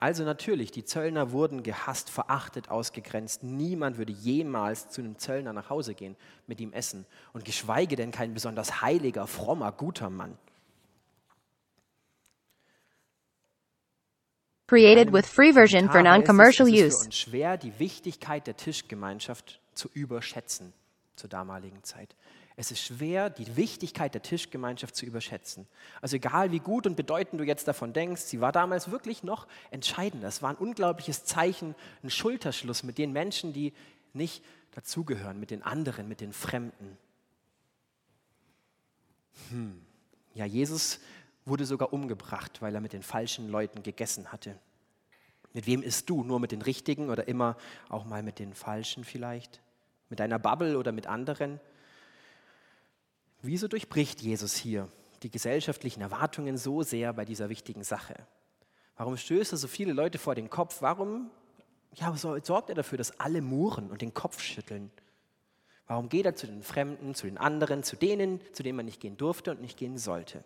Also 0.00 0.24
natürlich, 0.24 0.72
die 0.72 0.84
Zöllner 0.84 1.30
wurden 1.30 1.62
gehasst, 1.62 2.10
verachtet, 2.10 2.70
ausgegrenzt. 2.70 3.44
Niemand 3.44 3.98
würde 3.98 4.12
jemals 4.12 4.88
zu 4.88 5.00
einem 5.00 5.16
Zöllner 5.16 5.52
nach 5.52 5.70
Hause 5.70 5.94
gehen, 5.94 6.16
mit 6.48 6.60
ihm 6.60 6.72
essen. 6.72 7.06
Und 7.32 7.44
geschweige 7.44 7.94
denn 7.94 8.10
kein 8.10 8.34
besonders 8.34 8.82
heiliger, 8.82 9.28
frommer, 9.28 9.70
guter 9.70 10.10
Mann. 10.10 10.36
Created 14.72 15.12
with 15.12 15.26
free 15.26 15.52
version 15.52 15.90
for 15.90 16.02
non-commercial 16.02 16.66
heißt 16.66 16.74
es, 16.74 16.80
ist 16.80 16.86
use. 16.86 16.98
für 16.98 17.04
uns 17.04 17.18
schwer, 17.18 17.56
die 17.58 17.78
Wichtigkeit 17.78 18.46
der 18.46 18.56
Tischgemeinschaft 18.56 19.60
zu 19.74 19.90
überschätzen 19.92 20.72
zur 21.14 21.28
damaligen 21.28 21.84
Zeit. 21.84 22.16
Es 22.56 22.70
ist 22.70 22.80
schwer, 22.80 23.28
die 23.28 23.58
Wichtigkeit 23.58 24.14
der 24.14 24.22
Tischgemeinschaft 24.22 24.96
zu 24.96 25.04
überschätzen. 25.04 25.66
Also 26.00 26.16
egal 26.16 26.52
wie 26.52 26.58
gut 26.58 26.86
und 26.86 26.96
bedeutend 26.96 27.38
du 27.38 27.44
jetzt 27.44 27.68
davon 27.68 27.92
denkst, 27.92 28.22
sie 28.22 28.40
war 28.40 28.50
damals 28.50 28.90
wirklich 28.90 29.22
noch 29.22 29.46
entscheidender. 29.70 30.28
Es 30.28 30.40
war 30.40 30.48
ein 30.48 30.56
unglaubliches 30.56 31.26
Zeichen, 31.26 31.74
ein 32.02 32.08
Schulterschluss 32.08 32.82
mit 32.82 32.96
den 32.96 33.12
Menschen, 33.12 33.52
die 33.52 33.74
nicht 34.14 34.42
dazugehören, 34.70 35.38
mit 35.38 35.50
den 35.50 35.62
anderen, 35.62 36.08
mit 36.08 36.22
den 36.22 36.32
Fremden. 36.32 36.96
Hm. 39.50 39.82
Ja, 40.32 40.46
Jesus 40.46 40.98
wurde 41.44 41.66
sogar 41.66 41.92
umgebracht, 41.92 42.62
weil 42.62 42.74
er 42.74 42.80
mit 42.80 42.92
den 42.92 43.02
falschen 43.02 43.48
Leuten 43.48 43.82
gegessen 43.82 44.32
hatte. 44.32 44.58
Mit 45.52 45.66
wem 45.66 45.82
isst 45.82 46.08
du? 46.08 46.24
Nur 46.24 46.40
mit 46.40 46.52
den 46.52 46.62
Richtigen 46.62 47.10
oder 47.10 47.28
immer 47.28 47.56
auch 47.88 48.04
mal 48.04 48.22
mit 48.22 48.38
den 48.38 48.54
Falschen 48.54 49.04
vielleicht? 49.04 49.60
Mit 50.08 50.20
deiner 50.20 50.38
Bubble 50.38 50.78
oder 50.78 50.92
mit 50.92 51.06
anderen? 51.06 51.60
Wieso 53.42 53.68
durchbricht 53.68 54.22
Jesus 54.22 54.54
hier 54.54 54.88
die 55.22 55.30
gesellschaftlichen 55.30 56.00
Erwartungen 56.00 56.56
so 56.56 56.82
sehr 56.82 57.12
bei 57.12 57.24
dieser 57.24 57.48
wichtigen 57.48 57.84
Sache? 57.84 58.14
Warum 58.96 59.16
stößt 59.16 59.52
er 59.52 59.58
so 59.58 59.68
viele 59.68 59.92
Leute 59.92 60.18
vor 60.18 60.34
den 60.34 60.48
Kopf? 60.48 60.80
Warum 60.80 61.30
ja, 61.94 62.14
sorgt 62.16 62.68
er 62.68 62.74
dafür, 62.74 62.98
dass 62.98 63.18
alle 63.20 63.42
murren 63.42 63.90
und 63.90 64.00
den 64.00 64.14
Kopf 64.14 64.40
schütteln? 64.40 64.90
Warum 65.86 66.08
geht 66.08 66.24
er 66.24 66.36
zu 66.36 66.46
den 66.46 66.62
Fremden, 66.62 67.14
zu 67.14 67.26
den 67.26 67.36
anderen, 67.36 67.82
zu 67.82 67.96
denen, 67.96 68.40
zu 68.52 68.62
denen 68.62 68.76
man 68.76 68.86
nicht 68.86 69.00
gehen 69.00 69.16
durfte 69.16 69.50
und 69.50 69.60
nicht 69.60 69.76
gehen 69.76 69.98
sollte? 69.98 70.44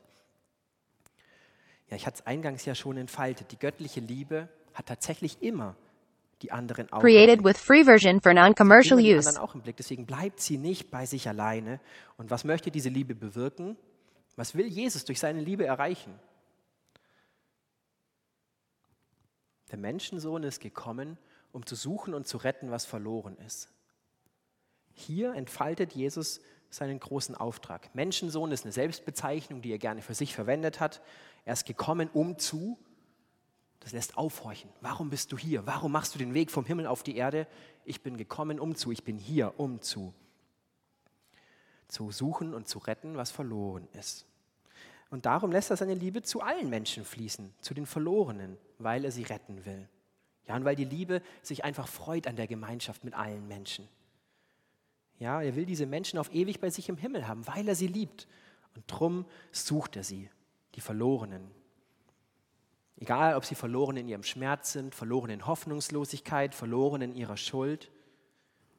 Ja, 1.89 1.97
ich 1.97 2.07
hatte 2.07 2.19
es 2.19 2.27
eingangs 2.27 2.65
ja 2.65 2.75
schon 2.75 2.97
entfaltet. 2.97 3.53
Die 3.53 3.59
göttliche 3.59 4.01
Liebe 4.01 4.49
hat 4.75 4.87
tatsächlich 4.87 5.43
immer 5.43 5.77
die 6.43 6.53
anderen 6.53 6.93
auch. 6.93 7.01
Created 7.01 7.45
with 7.45 7.59
free 7.59 7.85
version 7.85 8.21
for 8.21 8.35
non-commercial 8.35 8.99
use. 8.99 9.29
anderen 9.29 9.39
auch 9.39 9.55
im 9.55 9.63
Blick. 9.63 9.77
Deswegen 9.77 10.07
bleibt 10.07 10.41
sie 10.41 10.59
nicht 10.59 10.91
bei 10.91 11.07
sich 11.07 11.29
alleine. 11.29 11.81
Und 12.17 12.31
was 12.31 12.45
möchte 12.45 12.71
diese 12.71 12.89
Liebe 12.89 13.15
bewirken? 13.15 13.77
Was 14.37 14.55
will 14.55 14.67
Jesus 14.67 15.05
durch 15.05 15.19
seine 15.19 15.41
Liebe 15.41 15.65
erreichen? 15.65 16.13
Der 19.71 19.79
Menschensohn 19.79 20.43
ist 20.43 20.61
gekommen, 20.61 21.19
um 21.53 21.65
zu 21.65 21.75
suchen 21.75 22.15
und 22.15 22.27
zu 22.27 22.37
retten, 22.37 22.71
was 22.71 22.85
verloren 22.85 23.37
ist. 23.39 23.69
Hier 24.93 25.35
entfaltet 25.35 25.93
Jesus 25.93 26.41
seinen 26.71 27.01
großen 27.01 27.35
Auftrag. 27.35 27.95
Menschensohn 27.95 28.53
ist 28.53 28.65
eine 28.65 28.73
Selbstbezeichnung, 28.73 29.63
die 29.63 29.73
er 29.73 29.79
gerne 29.79 30.03
für 30.03 30.15
sich 30.15 30.35
verwendet 30.35 30.81
hat. 30.81 31.01
Er 31.47 31.55
ist 31.55 31.65
gekommen, 31.65 32.11
um 32.13 32.39
zu, 32.39 32.77
das 33.81 33.93
lässt 33.93 34.19
aufhorchen. 34.19 34.69
Warum 34.81 35.11
bist 35.11 35.31
du 35.31 35.39
hier? 35.39 35.65
Warum 35.65 35.93
machst 35.93 36.15
du 36.15 36.19
den 36.19 36.35
Weg 36.35 36.51
vom 36.51 36.67
Himmel 36.67 36.89
auf 36.89 37.05
die 37.05 37.17
Erde? 37.17 37.47
Ich 37.85 38.03
bin 38.03 38.17
gekommen, 38.17 38.59
um 38.59 38.75
zu. 38.75 38.91
Ich 38.91 39.05
bin 39.05 39.17
hier, 39.17 39.55
um 39.57 39.81
zu. 39.81 40.13
Zu 41.87 42.11
suchen 42.11 42.53
und 42.53 42.67
zu 42.67 42.81
retten, 42.81 43.17
was 43.17 43.31
verloren 43.31 43.87
ist. 43.93 44.27
Und 45.09 45.25
darum 45.25 45.53
lässt 45.53 45.71
er 45.71 45.77
seine 45.77 45.95
Liebe 45.95 46.23
zu 46.23 46.41
allen 46.41 46.69
Menschen 46.69 47.05
fließen, 47.05 47.55
zu 47.61 47.75
den 47.75 47.87
Verlorenen, 47.87 48.59
weil 48.79 49.05
er 49.05 49.13
sie 49.13 49.23
retten 49.23 49.65
will. 49.65 49.89
Ja, 50.49 50.57
und 50.57 50.65
weil 50.65 50.75
die 50.75 50.85
Liebe 50.85 51.23
sich 51.43 51.65
einfach 51.65 51.87
freut 51.87 52.27
an 52.27 52.35
der 52.35 52.49
Gemeinschaft 52.49 53.05
mit 53.05 53.15
allen 53.15 53.47
Menschen. 53.47 53.89
Ja, 55.21 55.41
er 55.41 55.55
will 55.55 55.65
diese 55.65 55.87
Menschen 55.87 56.19
auf 56.19 56.35
ewig 56.35 56.61
bei 56.61 56.71
sich 56.71 56.89
im 56.89 56.97
Himmel 56.97 57.29
haben, 57.29 57.47
weil 57.47 57.69
er 57.69 57.77
sie 57.77 57.87
liebt. 57.87 58.27
Und 58.75 58.85
drum 58.89 59.27
sucht 59.53 59.95
er 59.95 60.03
sie, 60.03 60.29
die 60.77 60.81
Verlorenen. 60.81 61.51
Egal, 62.99 63.35
ob 63.35 63.45
sie 63.45 63.55
verloren 63.55 63.97
in 63.97 64.09
ihrem 64.09 64.23
Schmerz 64.23 64.73
sind, 64.73 64.95
verloren 64.95 65.31
in 65.31 65.47
Hoffnungslosigkeit, 65.47 66.55
verloren 66.55 67.03
in 67.03 67.15
ihrer 67.15 67.37
Schuld. 67.37 67.91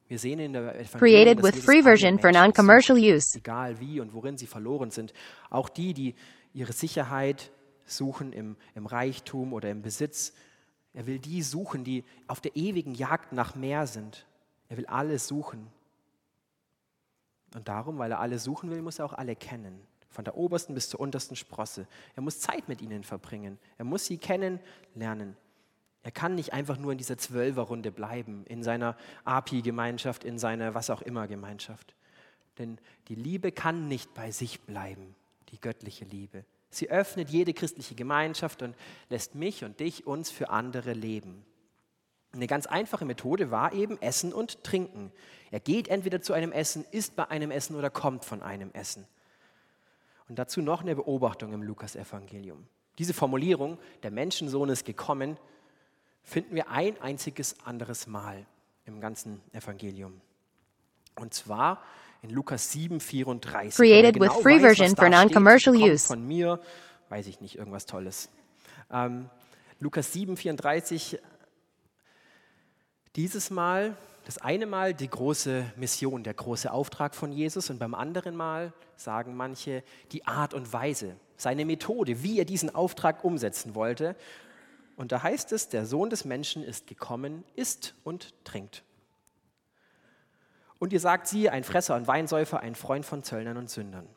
Wir 0.08 0.18
sehen 0.18 0.39
in 0.39 0.54
der 0.54 0.75
Evangelium, 0.75 1.00
Created 1.00 1.44
with 1.44 1.63
free 1.63 1.84
version 1.84 2.18
for 2.18 2.32
non-commercial 2.32 2.98
use. 2.98 3.38
Egal 3.38 3.80
wie 3.80 4.00
und 4.00 4.13
worin 4.13 4.38
sie 4.38 4.48
verloren 4.48 4.89
sind. 4.89 5.13
Auch 5.50 5.70
die, 5.70 5.94
die 5.94 6.16
ihre 6.54 6.72
Sicherheit 6.72 7.51
suchen 7.86 8.32
im, 8.32 8.56
im 8.74 8.86
Reichtum 8.86 9.54
oder 9.54 9.70
im 9.70 9.82
Besitz. 9.82 10.34
Er 10.94 11.06
will 11.06 11.20
die 11.20 11.42
suchen, 11.42 11.84
die 11.84 12.06
auf 12.27 12.42
der 12.42 12.56
ewigen 12.56 12.96
Jagd 12.96 13.34
nach 13.34 13.56
mehr 13.56 13.86
sind. 13.86 14.25
Er 14.70 14.77
will 14.77 14.86
alle 14.88 15.20
suchen. 15.20 15.68
Und 17.54 17.68
darum, 17.68 17.98
weil 17.98 18.12
er 18.12 18.20
alle 18.20 18.39
suchen 18.39 18.72
will, 18.72 18.82
muss 18.82 19.00
er 19.00 19.06
auch 19.06 19.13
alle 19.13 19.36
kennen. 19.36 19.80
Von 20.10 20.26
der 20.26 20.38
obersten 20.38 20.74
bis 20.74 20.90
zur 20.90 21.00
untersten 21.00 21.36
Sprosse. 21.36 21.88
Er 22.16 22.24
muss 22.24 22.40
Zeit 22.40 22.68
mit 22.68 22.82
ihnen 22.82 23.04
verbringen. 23.04 23.60
Er 23.78 23.86
muss 23.86 24.06
sie 24.06 24.18
kennenlernen. 24.18 25.36
Er 26.04 26.12
kann 26.12 26.36
nicht 26.36 26.54
einfach 26.54 26.78
nur 26.78 26.94
in 26.94 26.98
dieser 26.98 27.18
Zwölferrunde 27.18 27.92
bleiben, 27.92 28.46
in 28.46 28.64
seiner 28.64 28.96
API-Gemeinschaft, 29.26 30.24
in 30.24 30.40
seiner 30.40 30.74
was 30.74 30.90
auch 30.90 31.02
immer 31.02 31.28
Gemeinschaft. 31.28 31.96
Denn 32.58 32.78
die 33.10 33.16
Liebe 33.16 33.52
kann 33.52 33.88
nicht 33.88 34.14
bei 34.14 34.32
sich 34.32 34.62
bleiben, 34.62 35.16
die 35.50 35.60
göttliche 35.60 36.06
Liebe. 36.06 36.46
Sie 36.70 36.90
öffnet 36.90 37.30
jede 37.30 37.54
christliche 37.54 37.96
Gemeinschaft 37.96 38.62
und 38.62 38.76
lässt 39.10 39.36
mich 39.36 39.64
und 39.64 39.80
dich 39.80 40.08
uns 40.08 40.32
für 40.32 40.50
andere 40.50 40.94
leben. 40.94 41.46
Eine 42.34 42.48
ganz 42.48 42.68
einfache 42.68 43.06
Methode 43.06 43.52
war 43.52 43.74
eben 43.74 44.02
Essen 44.02 44.34
und 44.34 44.64
Trinken. 44.64 45.12
Er 45.50 45.60
geht 45.60 45.88
entweder 45.88 46.22
zu 46.22 46.34
einem 46.34 46.52
Essen, 46.52 46.86
isst 46.92 47.16
bei 47.16 47.30
einem 47.30 47.52
Essen 47.52 47.76
oder 47.76 47.90
kommt 47.90 48.26
von 48.26 48.44
einem 48.44 48.72
Essen. 48.74 49.06
Und 50.29 50.38
dazu 50.38 50.62
noch 50.62 50.81
eine 50.81 50.96
Beobachtung 50.96 51.53
im 51.53 51.63
Lukasevangelium. 51.63 52.67
Diese 52.98 53.13
Formulierung, 53.13 53.77
der 54.03 54.12
Menschensohn 54.12 54.69
ist 54.69 54.86
gekommen, 54.86 55.38
finden 56.24 56.55
wir 56.55 56.69
ein 56.69 57.00
einziges 57.01 57.55
anderes 57.65 58.07
Mal 58.07 58.46
im 58.86 59.00
ganzen 59.00 59.41
Evangelium. 59.53 60.19
Und 61.15 61.34
zwar 61.34 61.81
in 62.22 62.31
Lukas 62.31 62.72
7, 62.72 63.00
34. 63.00 63.75
Created 63.75 64.15
genau 64.15 64.25
with 64.25 64.41
free 64.41 64.55
weiß, 64.55 64.62
version 64.62 64.96
for 64.96 65.10
non-commercial 65.10 65.75
use. 65.75 66.07
Von 66.07 66.27
mir, 66.27 66.60
weiß 67.10 67.27
ich 67.27 67.39
nicht, 67.39 67.57
irgendwas 67.57 67.86
Tolles. 67.86 68.29
Ähm, 68.91 69.29
Lukas 69.79 70.12
7, 70.12 70.36
34. 70.36 71.19
Dieses 73.15 73.50
Mal, 73.50 73.96
das 74.27 74.39
eine 74.39 74.65
Mal 74.65 74.93
die 74.93 75.10
große 75.10 75.72
Mission, 75.77 76.22
der 76.22 76.34
große 76.34 76.69
Auftrag 76.69 77.15
von 77.15 77.31
Jesus 77.31 77.69
und 77.69 77.79
beim 77.79 77.93
anderen 77.93 78.36
Mal 78.36 78.74
sagen 78.98 79.38
manche 79.38 79.86
die 80.12 80.27
Art 80.27 80.53
und 80.53 80.74
Weise, 80.74 81.15
seine 81.38 81.63
Methode, 81.63 82.24
wie 82.24 82.38
er 82.38 82.43
diesen 82.43 82.75
Auftrag 82.75 83.24
umsetzen 83.24 83.74
wollte. 83.74 84.17
Und 84.98 85.13
da 85.13 85.24
heißt 85.24 85.53
es, 85.53 85.69
der 85.69 85.86
Sohn 85.86 86.10
des 86.10 86.25
Menschen 86.25 86.62
ist 86.62 86.88
gekommen, 86.88 87.46
isst 87.55 87.96
und 88.03 88.34
trinkt. 88.43 88.84
Und 90.77 90.91
ihr 90.91 91.00
sagt 91.00 91.27
sie, 91.27 91.50
ein 91.50 91.63
Fresser 91.63 91.96
und 91.96 92.07
Weinsäufer, 92.07 92.60
ein 92.60 92.75
Freund 92.75 93.05
von 93.05 93.24
Zöllnern 93.24 93.55
und 93.55 93.69
Sündern. 93.69 94.10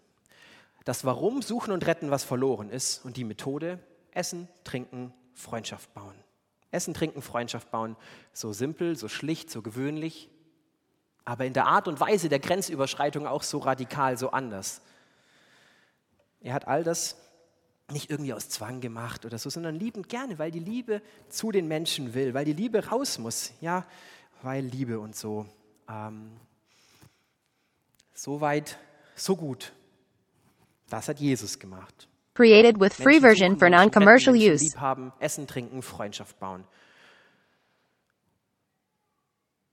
Das 0.85 1.05
Warum, 1.05 1.41
Suchen 1.41 1.73
und 1.73 1.87
Retten, 1.87 2.11
was 2.11 2.25
verloren 2.25 2.69
ist 2.69 3.05
und 3.05 3.17
die 3.17 3.23
Methode, 3.23 3.79
Essen, 4.11 4.49
Trinken, 4.65 5.15
Freundschaft 5.35 5.95
bauen. 5.95 6.17
Essen, 6.71 6.95
Trinken, 6.95 7.23
Freundschaft 7.23 7.71
bauen, 7.71 7.97
so 8.33 8.53
simpel, 8.53 8.97
so 8.97 9.09
schlicht, 9.09 9.51
so 9.51 9.63
gewöhnlich, 9.63 10.31
aber 11.25 11.45
in 11.45 11.53
der 11.53 11.67
Art 11.67 11.89
und 11.89 12.01
Weise 12.01 12.29
der 12.29 12.39
Grenzüberschreitung 12.39 13.27
auch 13.27 13.43
so 13.43 13.59
radikal, 13.59 14.17
so 14.17 14.31
anders. 14.31 14.81
Er 16.41 16.55
hat 16.55 16.67
all 16.67 16.85
das 16.85 17.17
nicht 17.91 18.11
irgendwie 18.11 18.33
aus 18.33 18.49
Zwang 18.49 18.81
gemacht 18.81 19.25
oder 19.25 19.39
so, 19.39 19.51
sondern 19.51 19.75
liebend 19.75 20.09
gerne, 20.09 20.39
weil 20.39 20.51
die 20.51 20.61
Liebe 20.61 21.03
zu 21.29 21.51
den 21.51 21.69
Menschen 21.69 22.15
will, 22.15 22.35
weil 22.35 22.45
die 22.45 22.53
Liebe 22.53 22.87
raus 22.87 23.19
muss, 23.19 23.53
ja, 23.61 23.85
weil 24.43 24.65
Liebe 24.65 25.01
und 25.01 25.17
so. 25.17 25.47
Ähm, 25.89 26.31
so 28.15 28.41
weit, 28.41 28.79
so 29.15 29.37
gut. 29.37 29.73
Das 30.89 31.09
hat 31.09 31.21
Jesus 31.21 31.59
gemacht. 31.59 32.09
Created 32.35 32.81
with 32.81 32.95
free 32.95 33.21
Menschen 33.21 33.21
version 33.21 33.59
for 33.59 33.69
non-commercial 33.69 34.35
use. 34.35 34.65
Lieb 34.65 34.77
haben, 34.77 35.13
essen, 35.19 35.47
trinken, 35.47 35.83
Freundschaft 35.83 36.39
bauen. 36.39 36.65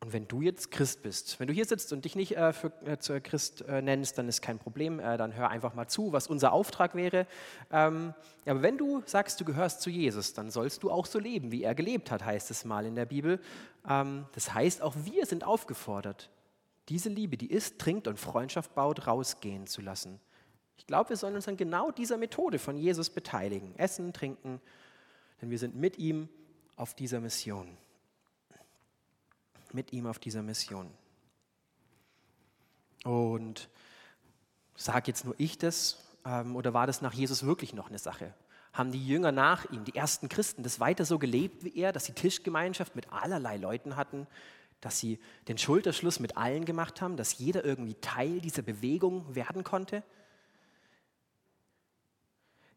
Und 0.07 0.13
wenn 0.13 0.27
du 0.27 0.41
jetzt 0.41 0.71
Christ 0.71 1.01
bist, 1.01 1.39
wenn 1.39 1.47
du 1.47 1.53
hier 1.53 1.65
sitzt 1.65 1.91
und 1.91 2.05
dich 2.05 2.15
nicht 2.15 2.37
äh, 2.37 2.53
für 2.53 2.71
äh, 2.85 2.97
zu 2.97 3.19
Christ 3.19 3.65
äh, 3.67 3.81
nennst, 3.81 4.17
dann 4.17 4.29
ist 4.29 4.41
kein 4.41 4.57
Problem, 4.57 4.99
äh, 4.99 5.17
dann 5.17 5.35
hör 5.35 5.49
einfach 5.49 5.73
mal 5.73 5.87
zu, 5.87 6.13
was 6.13 6.27
unser 6.27 6.53
Auftrag 6.53 6.95
wäre. 6.95 7.27
Ähm, 7.71 8.13
aber 8.45 8.61
wenn 8.61 8.77
du 8.77 9.01
sagst, 9.05 9.41
du 9.41 9.45
gehörst 9.45 9.81
zu 9.81 9.89
Jesus, 9.89 10.33
dann 10.33 10.49
sollst 10.49 10.83
du 10.83 10.91
auch 10.91 11.07
so 11.07 11.19
leben, 11.19 11.51
wie 11.51 11.63
er 11.63 11.75
gelebt 11.75 12.09
hat, 12.09 12.23
heißt 12.23 12.51
es 12.51 12.63
mal 12.63 12.85
in 12.85 12.95
der 12.95 13.05
Bibel. 13.05 13.41
Ähm, 13.89 14.25
das 14.33 14.53
heißt, 14.53 14.81
auch 14.81 14.95
wir 15.03 15.25
sind 15.25 15.43
aufgefordert, 15.43 16.29
diese 16.89 17.09
Liebe, 17.09 17.35
die 17.35 17.51
isst, 17.51 17.79
trinkt 17.79 18.07
und 18.07 18.17
Freundschaft 18.17 18.75
baut, 18.75 19.07
rausgehen 19.07 19.67
zu 19.67 19.81
lassen. 19.81 20.21
Ich 20.77 20.87
glaube, 20.87 21.09
wir 21.09 21.17
sollen 21.17 21.35
uns 21.35 21.47
an 21.47 21.57
genau 21.57 21.91
dieser 21.91 22.17
Methode 22.17 22.59
von 22.59 22.77
Jesus 22.77 23.09
beteiligen. 23.09 23.77
Essen, 23.77 24.13
trinken, 24.13 24.61
denn 25.41 25.49
wir 25.49 25.59
sind 25.59 25.75
mit 25.75 25.97
ihm 25.97 26.29
auf 26.75 26.93
dieser 26.93 27.19
Mission 27.19 27.77
mit 29.73 29.93
ihm 29.93 30.07
auf 30.07 30.19
dieser 30.19 30.41
Mission. 30.41 30.89
Und 33.03 33.69
sage 34.75 35.07
jetzt 35.07 35.25
nur 35.25 35.35
ich 35.37 35.57
das 35.57 35.97
ähm, 36.25 36.55
oder 36.55 36.73
war 36.73 36.87
das 36.87 37.01
nach 37.01 37.13
Jesus 37.13 37.43
wirklich 37.43 37.73
noch 37.73 37.87
eine 37.87 37.99
Sache? 37.99 38.33
Haben 38.73 38.91
die 38.91 39.05
Jünger 39.05 39.31
nach 39.31 39.69
ihm, 39.71 39.85
die 39.85 39.95
ersten 39.95 40.29
Christen, 40.29 40.63
das 40.63 40.79
weiter 40.79 41.05
so 41.05 41.19
gelebt 41.19 41.63
wie 41.63 41.75
er, 41.75 41.91
dass 41.91 42.05
sie 42.05 42.13
Tischgemeinschaft 42.13 42.95
mit 42.95 43.11
allerlei 43.11 43.57
Leuten 43.57 43.95
hatten, 43.95 44.27
dass 44.81 44.99
sie 44.99 45.19
den 45.47 45.57
Schulterschluss 45.57 46.19
mit 46.19 46.37
allen 46.37 46.65
gemacht 46.65 47.01
haben, 47.01 47.17
dass 47.17 47.37
jeder 47.37 47.65
irgendwie 47.65 47.95
Teil 47.95 48.41
dieser 48.41 48.61
Bewegung 48.61 49.33
werden 49.35 49.63
konnte? 49.63 50.03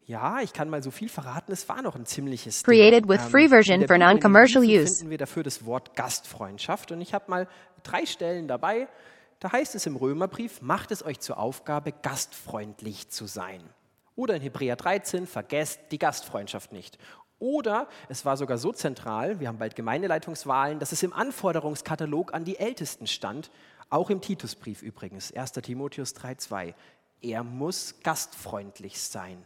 Ja, 0.05 0.41
ich 0.41 0.51
kann 0.51 0.69
mal 0.69 0.81
so 0.81 0.91
viel 0.91 1.09
verraten, 1.09 1.51
es 1.51 1.69
war 1.69 1.81
noch 1.81 1.95
ein 1.95 2.05
ziemliches 2.05 2.63
Created 2.63 3.07
with 3.07 3.21
Ähm, 3.21 3.29
free 3.29 3.47
version 3.47 3.87
for 3.87 3.97
non-commercial 3.97 4.63
use. 4.63 4.95
finden 4.95 5.09
wir 5.11 5.17
dafür 5.17 5.43
das 5.43 5.65
Wort 5.65 5.95
Gastfreundschaft 5.95 6.91
und 6.91 7.01
ich 7.01 7.13
habe 7.13 7.25
mal 7.29 7.47
drei 7.83 8.05
Stellen 8.05 8.47
dabei. 8.47 8.87
Da 9.39 9.51
heißt 9.51 9.73
es 9.75 9.85
im 9.85 9.95
Römerbrief, 9.95 10.61
macht 10.61 10.91
es 10.91 11.03
euch 11.03 11.19
zur 11.19 11.37
Aufgabe, 11.39 11.91
gastfreundlich 11.91 13.09
zu 13.09 13.25
sein. 13.25 13.61
Oder 14.15 14.35
in 14.35 14.41
Hebräer 14.41 14.75
13, 14.75 15.25
vergesst 15.25 15.79
die 15.91 15.97
Gastfreundschaft 15.97 16.73
nicht. 16.73 16.97
Oder 17.39 17.87
es 18.07 18.23
war 18.23 18.37
sogar 18.37 18.59
so 18.59 18.71
zentral, 18.71 19.39
wir 19.39 19.47
haben 19.47 19.57
bald 19.57 19.75
Gemeindeleitungswahlen, 19.75 20.77
dass 20.77 20.91
es 20.91 21.01
im 21.01 21.11
Anforderungskatalog 21.11 22.33
an 22.35 22.43
die 22.43 22.59
Ältesten 22.59 23.07
stand, 23.07 23.49
auch 23.89 24.09
im 24.11 24.21
Titusbrief 24.21 24.83
übrigens, 24.83 25.31
1. 25.31 25.53
Timotheus 25.53 26.15
3,2. 26.15 26.73
Er 27.21 27.43
muss 27.43 27.95
gastfreundlich 28.03 29.01
sein. 29.01 29.43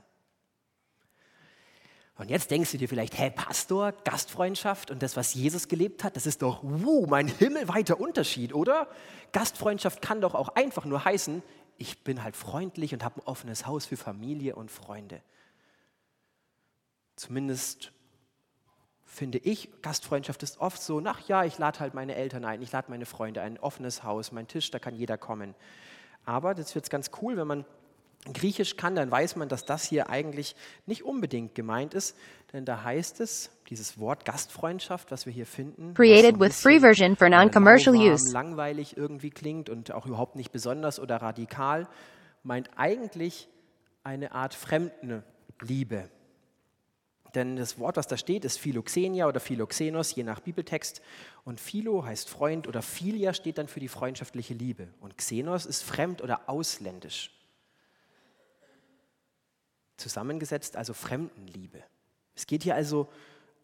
Und 2.18 2.30
jetzt 2.30 2.50
denkst 2.50 2.72
du 2.72 2.78
dir 2.78 2.88
vielleicht, 2.88 3.18
hä, 3.18 3.30
Pastor, 3.30 3.92
Gastfreundschaft 3.92 4.90
und 4.90 5.04
das, 5.04 5.18
was 5.18 5.34
Jesus 5.34 5.68
gelebt 5.68 6.04
hat, 6.04 6.16
das 6.16 6.26
ist 6.26 6.42
doch, 6.42 6.60
wuh, 6.64 7.08
mein 7.08 7.28
himmelweiter 7.28 8.00
Unterschied, 8.00 8.54
oder? 8.54 8.88
Gastfreundschaft 9.34 10.02
kann 10.02 10.22
doch 10.22 10.34
auch 10.34 10.50
einfach 10.50 10.86
nur 10.86 11.04
heißen, 11.04 11.44
ich 11.78 12.04
bin 12.06 12.24
halt 12.24 12.38
freundlich 12.38 12.94
und 12.94 13.04
habe 13.04 13.20
ein 13.20 13.28
offenes 13.28 13.66
Haus 13.66 13.86
für 13.86 13.98
Familie 13.98 14.56
und 14.56 14.72
Freunde. 14.72 15.22
Zumindest 17.18 17.92
finde 19.04 19.38
ich, 19.38 19.70
Gastfreundschaft 19.82 20.42
ist 20.44 20.60
oft 20.60 20.82
so, 20.82 21.02
ach 21.06 21.28
ja, 21.28 21.44
ich 21.44 21.58
lade 21.58 21.82
halt 21.82 21.94
meine 21.94 22.16
Eltern 22.16 22.46
ein, 22.46 22.62
ich 22.62 22.72
lade 22.72 22.90
meine 22.90 23.06
Freunde 23.06 23.42
ein, 23.42 23.54
ein 23.54 23.60
offenes 23.60 24.04
Haus, 24.04 24.32
mein 24.32 24.48
Tisch, 24.48 24.72
da 24.72 24.80
kann 24.80 24.96
jeder 24.96 25.18
kommen. 25.18 25.54
Aber 26.26 26.56
das 26.56 26.76
wird 26.76 26.90
ganz 26.90 27.12
cool, 27.22 27.36
wenn 27.38 27.48
man 27.48 27.66
Griechisch 28.34 28.76
kann, 28.76 28.96
dann 28.96 29.12
weiß 29.12 29.36
man, 29.36 29.50
dass 29.50 29.66
das 29.66 29.84
hier 29.84 30.10
eigentlich 30.10 30.56
nicht 30.86 31.04
unbedingt 31.04 31.54
gemeint 31.54 31.94
ist, 31.94 32.18
denn 32.54 32.66
da 32.66 32.84
heißt 32.84 33.20
es, 33.20 33.52
dieses 33.70 34.00
Wort 34.00 34.26
Gastfreundschaft, 34.26 35.12
was 35.12 35.26
wir 35.26 35.34
hier 35.34 35.46
finden, 35.46 35.94
Created 35.94 36.36
so 36.36 36.40
with 36.40 36.60
free 36.60 36.80
version 36.80 37.16
for 37.16 37.28
äh, 37.28 37.32
non-commercial 37.32 37.96
use. 37.96 38.32
langweilig 38.32 38.98
irgendwie 38.98 39.30
klingt 39.30 39.70
und 39.70 39.92
auch 39.92 40.06
überhaupt 40.06 40.36
nicht 40.36 40.52
besonders 40.52 41.00
oder 41.00 41.18
radikal, 41.18 41.88
meint 42.44 42.70
eigentlich 42.76 43.48
eine 44.04 44.32
Art 44.32 44.54
Fremdenliebe. 44.54 46.10
Denn 47.36 47.58
das 47.58 47.78
Wort, 47.78 47.98
was 47.98 48.08
da 48.08 48.16
steht, 48.16 48.46
ist 48.46 48.58
Philoxenia 48.58 49.28
oder 49.28 49.42
Philoxenos, 49.42 50.16
je 50.16 50.24
nach 50.24 50.40
Bibeltext. 50.40 51.02
Und 51.44 51.60
Philo 51.60 52.06
heißt 52.06 52.30
Freund 52.30 52.68
oder 52.68 52.82
Philia 52.82 53.34
steht 53.34 53.58
dann 53.58 53.68
für 53.68 53.82
die 53.82 53.90
freundschaftliche 53.90 54.54
Liebe. 54.54 54.88
Und 55.02 55.18
Xenos 55.18 55.66
ist 55.66 55.84
fremd 55.84 56.22
oder 56.22 56.50
ausländisch. 56.50 57.35
Zusammengesetzt 59.98 60.76
also 60.76 60.94
Fremdenliebe. 60.94 61.84
Es 62.36 62.48
geht 62.48 62.64
hier 62.64 62.76
also 62.76 63.10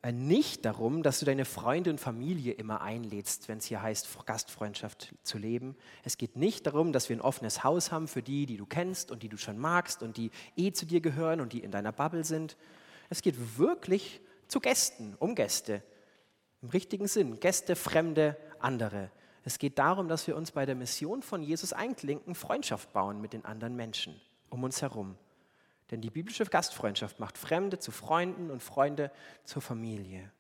äh, 0.02 0.12
nicht 0.12 0.66
darum, 0.66 1.04
dass 1.04 1.20
du 1.20 1.26
deine 1.26 1.46
Freunde 1.46 1.90
und 1.90 2.00
Familie 2.00 2.54
immer 2.54 2.82
einlädst, 2.82 3.48
wenn 3.48 3.60
es 3.60 3.66
hier 3.66 3.82
heißt, 3.82 4.08
Gastfreundschaft 4.26 5.14
zu 5.24 5.38
leben. 5.38 5.76
Es 6.04 6.18
geht 6.18 6.36
nicht 6.36 6.66
darum, 6.66 6.92
dass 6.92 7.10
wir 7.10 7.18
ein 7.18 7.22
offenes 7.22 7.64
Haus 7.64 7.92
haben 7.92 8.08
für 8.08 8.24
die, 8.24 8.46
die 8.46 8.58
du 8.58 8.66
kennst 8.66 9.12
und 9.12 9.24
die 9.24 9.30
du 9.30 9.38
schon 9.38 9.58
magst 9.58 10.02
und 10.02 10.18
die 10.18 10.32
eh 10.56 10.72
zu 10.72 10.86
dir 10.86 11.02
gehören 11.02 11.42
und 11.42 11.54
die 11.54 11.60
in 11.60 11.72
deiner 11.72 11.92
Bubble 11.92 12.24
sind. 12.24 12.58
Es 13.10 13.22
geht 13.22 13.58
wirklich 13.58 14.22
zu 14.48 14.60
Gästen, 14.60 15.16
um 15.20 15.36
Gäste. 15.36 15.84
Im 16.62 16.70
richtigen 16.70 17.08
Sinn. 17.08 17.40
Gäste, 17.40 17.76
Fremde, 17.76 18.38
andere. 18.60 19.12
Es 19.44 19.58
geht 19.58 19.80
darum, 19.80 20.08
dass 20.08 20.28
wir 20.28 20.36
uns 20.36 20.52
bei 20.52 20.66
der 20.66 20.76
Mission 20.76 21.24
von 21.24 21.42
Jesus 21.42 21.74
einklinken, 21.74 22.36
Freundschaft 22.36 22.94
bauen 22.94 23.22
mit 23.22 23.34
den 23.34 23.46
anderen 23.46 23.76
Menschen 23.76 24.20
um 24.50 24.64
uns 24.64 24.82
herum. 24.82 25.16
Denn 25.92 26.02
die 26.02 26.10
biblische 26.10 26.46
Gastfreundschaft 26.46 27.20
macht 27.20 27.38
Fremde 27.38 27.78
zu 27.78 27.92
Freunden 27.92 28.50
und 28.50 28.64
Freunde 28.64 29.12
zur 29.44 29.62
Familie. 29.62 30.32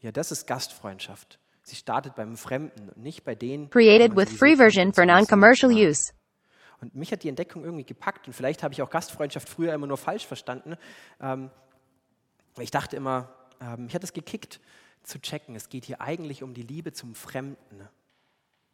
Ja, 0.00 0.12
das 0.12 0.30
ist 0.30 0.46
Gastfreundschaft. 0.46 1.38
Sie 1.62 1.76
startet 1.76 2.14
beim 2.14 2.36
Fremden 2.36 2.90
und 2.90 2.98
nicht 2.98 3.24
bei 3.24 3.34
denen. 3.34 3.70
Created 3.70 4.14
with 4.16 4.30
free 4.30 4.56
version 4.56 4.88
und 4.88 4.94
for 4.94 5.06
non-commercial 5.06 5.72
use. 5.72 6.12
Und 6.80 6.94
mich 6.94 7.10
hat 7.10 7.22
die 7.22 7.28
Entdeckung 7.28 7.64
irgendwie 7.64 7.84
gepackt 7.84 8.26
und 8.26 8.34
vielleicht 8.34 8.62
habe 8.62 8.74
ich 8.74 8.82
auch 8.82 8.90
Gastfreundschaft 8.90 9.48
früher 9.48 9.72
immer 9.72 9.86
nur 9.86 9.96
falsch 9.96 10.26
verstanden. 10.26 10.76
Ähm, 11.20 11.50
ich 12.58 12.70
dachte 12.70 12.96
immer, 12.96 13.34
ähm, 13.60 13.86
mich 13.86 13.94
hat 13.94 14.04
es 14.04 14.12
gekickt 14.12 14.60
zu 15.02 15.18
checken, 15.20 15.56
es 15.56 15.68
geht 15.68 15.86
hier 15.86 16.00
eigentlich 16.00 16.42
um 16.42 16.54
die 16.54 16.62
Liebe 16.62 16.92
zum 16.92 17.14
Fremden. 17.14 17.88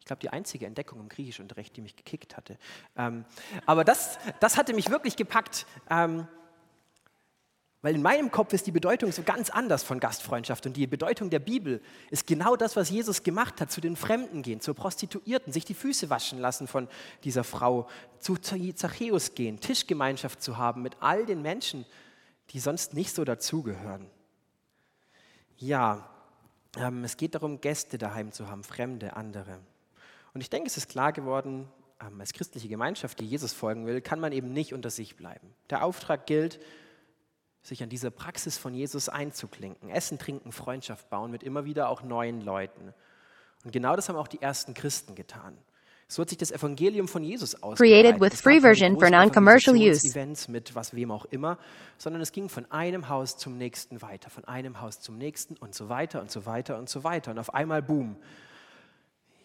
Ich 0.01 0.05
glaube, 0.05 0.19
die 0.19 0.29
einzige 0.29 0.65
Entdeckung 0.65 0.99
im 0.99 1.09
Griechischunterricht, 1.09 1.77
die 1.77 1.81
mich 1.81 1.95
gekickt 1.95 2.35
hatte. 2.35 2.57
Ähm, 2.97 3.23
aber 3.67 3.85
das, 3.85 4.17
das 4.39 4.57
hatte 4.57 4.73
mich 4.73 4.89
wirklich 4.89 5.15
gepackt. 5.15 5.67
Ähm, 5.91 6.27
weil 7.83 7.95
in 7.95 8.01
meinem 8.01 8.31
Kopf 8.31 8.51
ist 8.53 8.65
die 8.65 8.71
Bedeutung 8.71 9.11
so 9.11 9.21
ganz 9.21 9.51
anders 9.51 9.83
von 9.83 9.99
Gastfreundschaft. 9.99 10.65
Und 10.65 10.77
die 10.77 10.85
Bedeutung 10.87 11.29
der 11.29 11.39
Bibel 11.39 11.81
ist 12.09 12.25
genau 12.27 12.55
das, 12.55 12.75
was 12.75 12.89
Jesus 12.89 13.23
gemacht 13.23 13.61
hat, 13.61 13.71
zu 13.71 13.79
den 13.79 13.95
Fremden 13.95 14.41
gehen, 14.41 14.59
zur 14.59 14.75
Prostituierten, 14.75 15.53
sich 15.53 15.65
die 15.65 15.73
Füße 15.75 16.09
waschen 16.09 16.39
lassen 16.39 16.67
von 16.67 16.87
dieser 17.23 17.43
Frau, 17.43 17.87
zu 18.19 18.37
Zachäus 18.37 19.33
gehen, 19.33 19.59
Tischgemeinschaft 19.59 20.41
zu 20.41 20.57
haben 20.57 20.81
mit 20.81 20.97
all 20.99 21.25
den 21.25 21.41
Menschen, 21.41 21.85
die 22.49 22.59
sonst 22.59 22.93
nicht 22.95 23.15
so 23.15 23.23
dazugehören. 23.23 24.09
Ja, 25.57 26.09
ähm, 26.77 27.03
es 27.03 27.17
geht 27.17 27.35
darum, 27.35 27.61
Gäste 27.61 27.97
daheim 27.97 28.31
zu 28.31 28.47
haben, 28.47 28.63
Fremde, 28.63 29.15
andere. 29.15 29.59
Und 30.33 30.41
ich 30.41 30.49
denke, 30.49 30.67
es 30.67 30.77
ist 30.77 30.89
klar 30.89 31.11
geworden, 31.11 31.67
ähm, 32.01 32.19
als 32.19 32.33
christliche 32.33 32.67
Gemeinschaft, 32.67 33.19
die 33.19 33.25
Jesus 33.25 33.53
folgen 33.53 33.85
will, 33.85 34.01
kann 34.01 34.19
man 34.19 34.31
eben 34.31 34.53
nicht 34.53 34.73
unter 34.73 34.89
sich 34.89 35.15
bleiben. 35.15 35.53
Der 35.69 35.83
Auftrag 35.83 36.25
gilt, 36.25 36.59
sich 37.63 37.83
an 37.83 37.89
dieser 37.89 38.09
Praxis 38.09 38.57
von 38.57 38.73
Jesus 38.73 39.07
einzuklinken. 39.07 39.89
Essen, 39.89 40.17
trinken, 40.17 40.51
Freundschaft 40.51 41.09
bauen 41.09 41.31
mit 41.31 41.43
immer 41.43 41.65
wieder 41.65 41.89
auch 41.89 42.01
neuen 42.01 42.41
Leuten. 42.41 42.93
Und 43.63 43.71
genau 43.71 43.95
das 43.95 44.09
haben 44.09 44.15
auch 44.15 44.27
die 44.27 44.41
ersten 44.41 44.73
Christen 44.73 45.13
getan. 45.13 45.57
So 46.07 46.21
hat 46.23 46.29
sich 46.29 46.37
das 46.37 46.51
Evangelium 46.51 47.07
von 47.07 47.23
Jesus 47.23 47.51
Created 47.51 47.63
ausgebreitet. 47.63 48.19
with 48.19 48.33
Es 48.33 48.41
free 48.41 48.59
version 48.59 48.99
for 48.99 49.09
non-commercial 49.09 49.73
use. 49.75 50.05
Evangelisationsevents 50.05 50.47
mit 50.49 50.75
was 50.75 50.93
wem 50.93 51.09
auch 51.09 51.23
immer, 51.25 51.57
sondern 51.97 52.21
es 52.21 52.33
ging 52.33 52.49
von 52.49 52.69
einem 52.69 53.07
Haus 53.07 53.37
zum 53.37 53.57
nächsten 53.57 54.01
weiter, 54.01 54.29
von 54.29 54.43
einem 54.43 54.81
Haus 54.81 54.99
zum 54.99 55.17
nächsten 55.17 55.55
und 55.55 55.73
so 55.73 55.87
weiter 55.87 56.19
und 56.19 56.29
so 56.29 56.45
weiter 56.45 56.77
und 56.77 56.89
so 56.89 57.05
weiter. 57.05 57.31
Und 57.31 57.39
auf 57.39 57.53
einmal, 57.53 57.81
boom. 57.81 58.17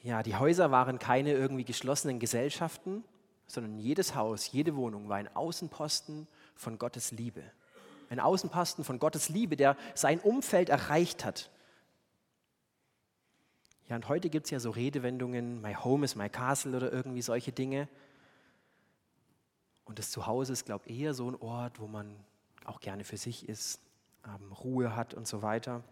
Ja, 0.06 0.22
die 0.22 0.36
Häuser 0.36 0.70
waren 0.70 1.00
keine 1.00 1.32
irgendwie 1.32 1.64
geschlossenen 1.64 2.20
Gesellschaften, 2.20 3.02
sondern 3.48 3.80
jedes 3.80 4.14
Haus, 4.14 4.52
jede 4.52 4.76
Wohnung 4.76 5.08
war 5.08 5.16
ein 5.16 5.34
Außenposten 5.34 6.28
von 6.54 6.78
Gottes 6.78 7.10
Liebe. 7.10 7.42
Ein 8.08 8.20
Außenposten 8.20 8.84
von 8.84 9.00
Gottes 9.00 9.30
Liebe, 9.30 9.56
der 9.56 9.76
sein 9.96 10.20
Umfeld 10.20 10.68
erreicht 10.68 11.24
hat. 11.24 11.50
Ja, 13.88 13.96
und 13.96 14.08
heute 14.08 14.30
gibt 14.30 14.46
es 14.46 14.52
ja 14.52 14.60
so 14.60 14.70
Redewendungen, 14.70 15.60
my 15.60 15.74
home 15.74 16.04
is 16.04 16.14
my 16.14 16.28
castle 16.28 16.76
oder 16.76 16.92
irgendwie 16.92 17.22
solche 17.22 17.50
Dinge. 17.50 17.88
Und 19.86 19.98
das 19.98 20.12
Zuhause 20.12 20.52
ist, 20.52 20.66
glaube 20.66 20.84
ich, 20.86 21.00
eher 21.00 21.14
so 21.14 21.28
ein 21.28 21.34
Ort, 21.34 21.80
wo 21.80 21.88
man 21.88 22.14
auch 22.64 22.78
gerne 22.78 23.02
für 23.02 23.16
sich 23.16 23.48
ist, 23.48 23.80
ähm, 24.24 24.52
Ruhe 24.52 24.94
hat 24.94 25.14
und 25.14 25.26
so 25.26 25.42
weiter. 25.42 25.82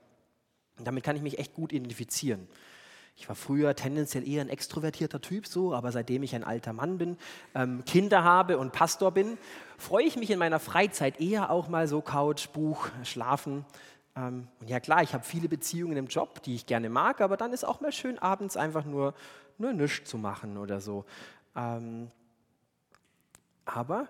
Und 0.79 0.87
damit 0.87 1.03
kann 1.03 1.17
ich 1.17 1.23
mich 1.23 1.41
echt 1.41 1.55
gut 1.55 1.73
identifizieren. 1.73 2.47
Ich 3.17 3.29
war 3.29 3.37
früher 3.37 3.77
tendenziell 3.77 4.29
eher 4.29 4.41
ein 4.41 4.49
extrovertierter 4.49 5.21
Typ, 5.21 5.47
so, 5.47 5.73
aber 5.73 5.93
seitdem 5.93 6.23
ich 6.25 6.35
ein 6.35 6.43
alter 6.43 6.73
Mann 6.73 6.99
bin, 6.99 7.17
ähm, 7.55 7.85
Kinder 7.85 8.25
habe 8.25 8.59
und 8.59 8.73
Pastor 8.73 9.13
bin, 9.13 9.39
freue 9.79 10.05
ich 10.05 10.17
mich 10.17 10.31
in 10.31 10.39
meiner 10.39 10.59
Freizeit 10.59 11.21
eher 11.21 11.51
auch 11.51 11.69
mal 11.69 11.87
so 11.87 12.01
Couch, 12.01 12.49
Buch, 12.49 12.89
Schlafen. 13.05 13.65
Ähm, 14.17 14.49
und 14.61 14.69
ja 14.69 14.81
klar, 14.81 15.03
ich 15.03 15.15
habe 15.15 15.25
viele 15.25 15.49
Beziehungen 15.49 15.97
im 15.97 16.09
Job, 16.09 16.43
die 16.43 16.57
ich 16.57 16.67
gerne 16.67 16.89
mag, 16.89 17.21
aber 17.21 17.37
dann 17.37 17.53
ist 17.53 17.65
auch 17.65 17.81
mal 17.81 17.93
schön, 17.93 18.19
abends 18.19 18.57
einfach 18.57 18.85
nur, 18.85 19.15
nur 19.59 19.73
nichts 19.73 20.11
zu 20.11 20.19
machen 20.19 20.59
oder 20.59 20.81
so. 20.81 21.05
Ähm, 21.55 22.11
aber 23.65 24.09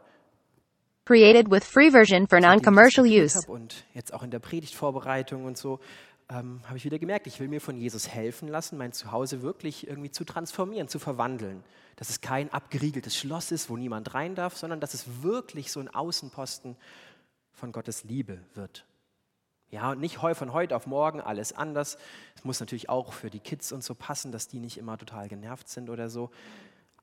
Created 1.06 1.50
with 1.50 1.64
free 1.64 1.90
version 1.90 2.26
for 2.26 2.40
non-commercial 2.40 3.04
use. 3.04 3.46
Und 3.46 3.84
jetzt 3.92 4.14
auch 4.14 4.22
in 4.22 4.30
der 4.30 4.38
Predigtvorbereitung 4.38 5.44
und 5.44 5.58
so, 5.58 5.78
ähm, 6.30 6.60
habe 6.64 6.76
ich 6.76 6.84
wieder 6.84 6.98
gemerkt, 6.98 7.26
ich 7.26 7.40
will 7.40 7.48
mir 7.48 7.60
von 7.60 7.76
Jesus 7.76 8.08
helfen 8.08 8.48
lassen, 8.48 8.78
mein 8.78 8.92
Zuhause 8.92 9.42
wirklich 9.42 9.86
irgendwie 9.86 10.10
zu 10.10 10.24
transformieren, 10.24 10.88
zu 10.88 10.98
verwandeln. 10.98 11.62
Dass 11.96 12.10
es 12.10 12.20
kein 12.20 12.52
abgeriegeltes 12.52 13.16
Schloss 13.16 13.52
ist, 13.52 13.70
wo 13.70 13.76
niemand 13.76 14.14
rein 14.14 14.34
darf, 14.34 14.56
sondern 14.56 14.80
dass 14.80 14.94
es 14.94 15.22
wirklich 15.22 15.70
so 15.70 15.80
ein 15.80 15.88
Außenposten 15.88 16.76
von 17.52 17.72
Gottes 17.72 18.04
Liebe 18.04 18.40
wird. 18.54 18.84
Ja, 19.70 19.90
und 19.92 20.00
nicht 20.00 20.18
von 20.18 20.52
heute 20.52 20.76
auf 20.76 20.86
morgen 20.86 21.20
alles 21.20 21.52
anders. 21.52 21.98
Es 22.36 22.44
muss 22.44 22.60
natürlich 22.60 22.88
auch 22.88 23.12
für 23.12 23.30
die 23.30 23.40
Kids 23.40 23.72
und 23.72 23.82
so 23.82 23.94
passen, 23.94 24.32
dass 24.32 24.48
die 24.48 24.60
nicht 24.60 24.78
immer 24.78 24.96
total 24.98 25.28
genervt 25.28 25.68
sind 25.68 25.90
oder 25.90 26.08
so. 26.08 26.30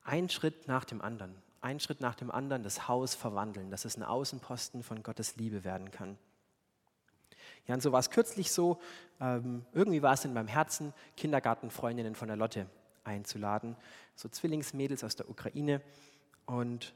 Ein 0.04 0.28
Schritt 0.28 0.68
nach 0.68 0.84
dem 0.84 1.00
anderen, 1.00 1.34
ein 1.60 1.80
Schritt 1.80 2.00
nach 2.00 2.14
dem 2.14 2.30
anderen 2.30 2.62
das 2.62 2.88
Haus 2.88 3.14
verwandeln, 3.14 3.70
dass 3.70 3.84
es 3.84 3.96
ein 3.96 4.02
Außenposten 4.02 4.82
von 4.82 5.02
Gottes 5.02 5.36
Liebe 5.36 5.64
werden 5.64 5.90
kann. 5.90 6.18
Ja, 7.66 7.74
und 7.74 7.82
so 7.82 7.92
war 7.92 8.00
es 8.00 8.10
kürzlich 8.10 8.50
so, 8.50 8.80
ähm, 9.20 9.64
irgendwie 9.72 10.02
war 10.02 10.14
es 10.14 10.24
in 10.24 10.32
meinem 10.32 10.48
Herzen, 10.48 10.92
Kindergartenfreundinnen 11.16 12.14
von 12.14 12.28
der 12.28 12.36
Lotte 12.36 12.66
einzuladen, 13.04 13.76
so 14.16 14.28
Zwillingsmädels 14.28 15.04
aus 15.04 15.16
der 15.16 15.28
Ukraine. 15.28 15.80
Und 16.46 16.94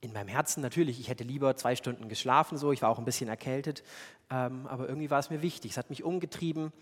in 0.00 0.12
meinem 0.12 0.28
Herzen 0.28 0.60
natürlich, 0.60 1.00
ich 1.00 1.08
hätte 1.08 1.24
lieber 1.24 1.56
zwei 1.56 1.74
Stunden 1.76 2.08
geschlafen, 2.08 2.58
so, 2.58 2.72
ich 2.72 2.82
war 2.82 2.90
auch 2.90 2.98
ein 2.98 3.04
bisschen 3.04 3.28
erkältet, 3.28 3.82
ähm, 4.30 4.66
aber 4.66 4.88
irgendwie 4.88 5.10
war 5.10 5.18
es 5.18 5.30
mir 5.30 5.42
wichtig, 5.42 5.72
es 5.72 5.76
hat 5.76 5.90
mich 5.90 6.04
umgetrieben. 6.04 6.72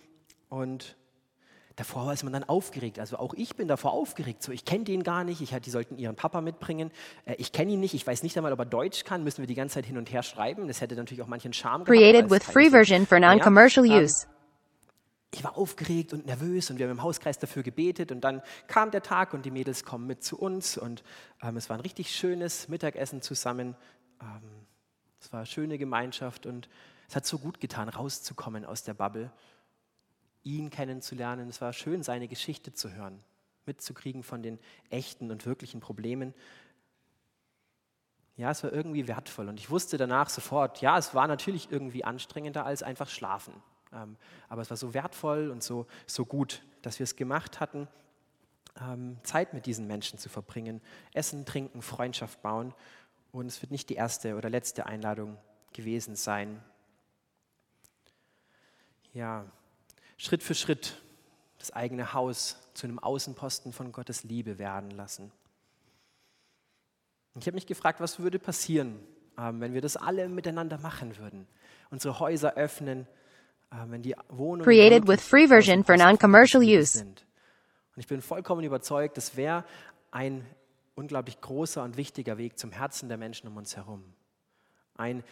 Und 0.48 0.96
davor 1.76 2.12
ist 2.12 2.24
man 2.24 2.32
dann 2.32 2.44
aufgeregt. 2.44 2.98
Also 2.98 3.18
auch 3.18 3.34
ich 3.34 3.54
bin 3.54 3.68
davor 3.68 3.92
aufgeregt. 3.92 4.42
So, 4.42 4.50
ich 4.50 4.64
kenne 4.64 4.84
den 4.84 5.02
gar 5.02 5.24
nicht. 5.24 5.40
Ich, 5.40 5.50
die 5.50 5.70
sollten 5.70 5.98
ihren 5.98 6.16
Papa 6.16 6.40
mitbringen. 6.40 6.90
Äh, 7.26 7.34
ich 7.34 7.52
kenne 7.52 7.72
ihn 7.72 7.80
nicht. 7.80 7.94
Ich 7.94 8.06
weiß 8.06 8.22
nicht 8.22 8.36
einmal, 8.36 8.52
ob 8.52 8.58
er 8.58 8.64
Deutsch 8.64 9.04
kann. 9.04 9.22
Müssen 9.22 9.42
wir 9.42 9.46
die 9.46 9.54
ganze 9.54 9.74
Zeit 9.74 9.86
hin 9.86 9.98
und 9.98 10.10
her 10.10 10.22
schreiben. 10.22 10.66
Das 10.68 10.80
hätte 10.80 10.96
natürlich 10.96 11.22
auch 11.22 11.28
manchen 11.28 11.52
Charme. 11.52 11.84
Created 11.84 12.30
with 12.30 12.42
free 12.42 12.70
version 12.70 13.06
for 13.06 13.20
non-commercial 13.20 13.84
ähm, 13.86 14.04
use. 14.04 14.26
ich 15.32 15.44
war 15.44 15.58
aufgeregt 15.58 16.14
und 16.14 16.24
nervös 16.24 16.70
und 16.70 16.78
wir 16.78 16.86
haben 16.86 16.92
im 16.92 17.02
Hauskreis 17.02 17.38
dafür 17.38 17.62
gebetet 17.62 18.10
und 18.10 18.22
dann 18.22 18.40
kam 18.68 18.90
der 18.90 19.02
Tag 19.02 19.34
und 19.34 19.44
die 19.44 19.50
Mädels 19.50 19.84
kommen 19.84 20.06
mit 20.06 20.24
zu 20.24 20.38
uns 20.38 20.78
und 20.78 21.04
ähm, 21.42 21.58
es 21.58 21.68
war 21.68 21.76
ein 21.76 21.82
richtig 21.82 22.14
schönes 22.14 22.68
Mittagessen 22.68 23.20
zusammen. 23.20 23.76
Ähm, 24.22 24.66
es 25.20 25.30
war 25.32 25.40
eine 25.40 25.46
schöne 25.46 25.76
Gemeinschaft 25.76 26.46
und 26.46 26.70
es 27.08 27.16
hat 27.16 27.26
so 27.26 27.38
gut 27.38 27.60
getan, 27.60 27.88
rauszukommen 27.88 28.64
aus 28.64 28.82
der 28.82 28.94
Bubble, 28.94 29.30
ihn 30.46 30.70
kennenzulernen. 30.70 31.48
Es 31.48 31.61
war 31.61 31.72
schön, 31.72 32.02
seine 32.02 32.28
Geschichte 32.28 32.72
zu 32.72 32.92
hören, 32.92 33.22
mitzukriegen 33.66 34.22
von 34.22 34.42
den 34.42 34.59
echten 34.88 35.30
und 35.30 35.44
wirklichen 35.44 35.80
Problemen. 35.80 36.32
Ja, 38.37 38.50
es 38.50 38.62
war 38.62 38.72
irgendwie 38.72 39.09
wertvoll 39.09 39.48
und 39.48 39.59
ich 39.59 39.70
wusste 39.70 39.96
danach 39.96 40.28
sofort, 40.28 40.80
ja, 40.80 40.96
es 40.98 41.14
war 41.14 41.26
natürlich 41.26 41.70
irgendwie 41.70 42.04
anstrengender 42.04 42.64
als 42.64 42.82
einfach 42.82 43.09
schlafen. 43.09 43.54
Ähm, 43.92 44.16
aber 44.48 44.62
es 44.62 44.70
war 44.70 44.76
so 44.76 44.94
wertvoll 44.94 45.50
und 45.50 45.62
so, 45.62 45.87
so 46.06 46.24
gut, 46.24 46.62
dass 46.82 46.98
wir 46.98 47.04
es 47.04 47.16
gemacht 47.16 47.61
hatten, 47.61 47.88
ähm, 48.80 49.18
Zeit 49.22 49.54
mit 49.54 49.66
diesen 49.66 49.87
Menschen 49.87 50.18
zu 50.18 50.28
verbringen, 50.28 50.80
Essen, 51.12 51.44
Trinken, 51.44 51.82
Freundschaft 51.82 52.42
bauen. 52.42 52.74
Und 53.32 53.46
es 53.46 53.62
wird 53.62 53.72
nicht 53.72 53.90
die 53.90 53.94
erste 53.94 54.37
oder 54.37 54.50
letzte 54.50 54.87
Einladung 54.87 55.38
gewesen 55.72 56.14
sein. 56.14 56.62
Ja, 59.12 59.46
Schritt 60.16 60.42
für 60.42 60.55
Schritt 60.55 61.00
das 61.59 61.70
eigene 61.72 62.12
Haus 62.12 62.57
zu 62.74 62.87
einem 62.87 62.98
Außenposten 62.98 63.72
von 63.72 63.92
Gottes 63.92 64.24
Liebe 64.24 64.59
werden 64.59 64.90
lassen. 64.90 65.33
Und 67.35 67.42
ich 67.42 67.46
habe 67.46 67.55
mich 67.55 67.66
gefragt, 67.66 68.00
was 68.00 68.18
würde 68.18 68.38
passieren, 68.38 68.98
ähm, 69.38 69.61
wenn 69.61 69.74
wir 69.74 69.81
das 69.81 69.96
alle 69.96 70.29
miteinander 70.29 70.79
machen 70.79 71.16
würden. 71.18 71.46
Unsere 71.90 72.18
Häuser 72.18 72.55
öffnen, 72.55 73.07
äh, 73.70 73.76
wenn 73.88 74.02
die 74.02 74.14
Wohnungen 74.29 74.64
Created 74.64 75.07
with 75.07 75.20
free 75.20 75.46
version 75.46 75.85
for 75.85 75.96
non-commercial 75.96 76.62
use. 76.62 76.98
sind. 76.98 77.26
Und 77.94 78.00
ich 78.00 78.07
bin 78.07 78.22
vollkommen 78.22 78.64
überzeugt, 78.64 79.16
das 79.16 79.37
wäre 79.37 79.64
ein 80.11 80.46
unglaublich 80.94 81.40
großer 81.40 81.83
und 81.83 81.96
wichtiger 81.96 82.38
Weg 82.38 82.59
zum 82.59 82.72
Herzen 82.72 83.09
der 83.09 83.18
Menschen 83.18 83.48
um 83.48 83.57
uns 83.57 83.76
herum. 83.76 84.02
Ein- 84.94 85.24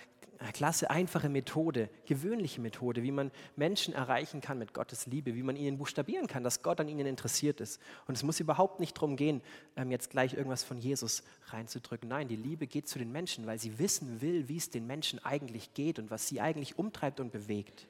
klasse, 0.52 0.90
einfache 0.90 1.28
Methode, 1.28 1.88
gewöhnliche 2.06 2.60
Methode, 2.60 3.02
wie 3.02 3.10
man 3.10 3.30
Menschen 3.56 3.94
erreichen 3.94 4.40
kann 4.40 4.58
mit 4.58 4.74
Gottes 4.74 5.06
Liebe, 5.06 5.34
wie 5.34 5.42
man 5.42 5.56
ihnen 5.56 5.78
buchstabieren 5.78 6.26
kann, 6.26 6.44
dass 6.44 6.62
Gott 6.62 6.80
an 6.80 6.88
ihnen 6.88 7.06
interessiert 7.06 7.60
ist. 7.60 7.80
Und 8.06 8.16
es 8.16 8.22
muss 8.22 8.40
überhaupt 8.40 8.80
nicht 8.80 8.96
darum 8.96 9.16
gehen, 9.16 9.42
ähm, 9.76 9.90
jetzt 9.90 10.10
gleich 10.10 10.34
irgendwas 10.34 10.64
von 10.64 10.78
Jesus 10.78 11.22
reinzudrücken. 11.46 12.08
Nein, 12.08 12.28
die 12.28 12.36
Liebe 12.36 12.66
geht 12.66 12.88
zu 12.88 12.98
den 12.98 13.12
Menschen, 13.12 13.46
weil 13.46 13.58
sie 13.58 13.78
wissen 13.78 14.20
will, 14.20 14.48
wie 14.48 14.56
es 14.56 14.70
den 14.70 14.86
Menschen 14.86 15.24
eigentlich 15.24 15.74
geht 15.74 15.98
und 15.98 16.10
was 16.10 16.28
sie 16.28 16.40
eigentlich 16.40 16.78
umtreibt 16.78 17.20
und 17.20 17.32
bewegt. 17.32 17.86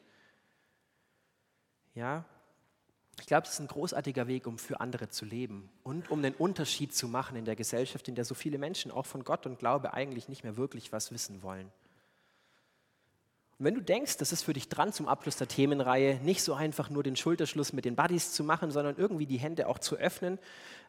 Ja, 1.95 2.25
ich 3.21 3.27
glaube, 3.27 3.47
es 3.47 3.55
ist 3.55 3.61
ein 3.61 3.69
großartiger 3.69 4.27
Weg, 4.27 4.47
um 4.47 4.59
für 4.59 4.81
andere 4.81 5.09
zu 5.09 5.25
leben 5.25 5.71
und 5.83 6.11
um 6.11 6.23
den 6.23 6.35
Unterschied 6.35 6.95
zu 6.95 7.09
machen 7.09 7.37
in 7.37 7.45
der 7.45 7.57
Gesellschaft, 7.57 8.09
in 8.09 8.15
der 8.15 8.25
so 8.25 8.35
viele 8.35 8.59
Menschen 8.59 8.91
auch 8.91 9.07
von 9.07 9.25
Gott 9.25 9.47
und 9.47 9.59
Glaube 9.59 9.95
eigentlich 9.95 10.29
nicht 10.29 10.45
mehr 10.45 10.57
wirklich 10.57 10.93
was 10.93 11.13
wissen 11.13 11.43
wollen. 11.43 11.71
Und 13.59 13.67
wenn 13.67 13.75
du 13.75 13.83
denkst, 13.83 14.17
das 14.17 14.33
ist 14.33 14.43
für 14.43 14.53
dich 14.53 14.69
dran 14.69 14.93
zum 14.93 15.07
Abschluss 15.07 15.37
der 15.37 15.49
Themenreihe, 15.49 16.19
nicht 16.23 16.43
so 16.43 16.55
einfach 16.55 16.91
nur 16.91 17.03
den 17.03 17.17
Schulterschluss 17.17 17.73
mit 17.73 17.85
den 17.85 17.95
Buddies 17.95 18.33
zu 18.33 18.43
machen, 18.43 18.71
sondern 18.71 18.97
irgendwie 18.97 19.27
die 19.27 19.39
Hände 19.39 19.69
auch 19.69 19.79
zu 19.79 19.97
öffnen, 19.97 20.39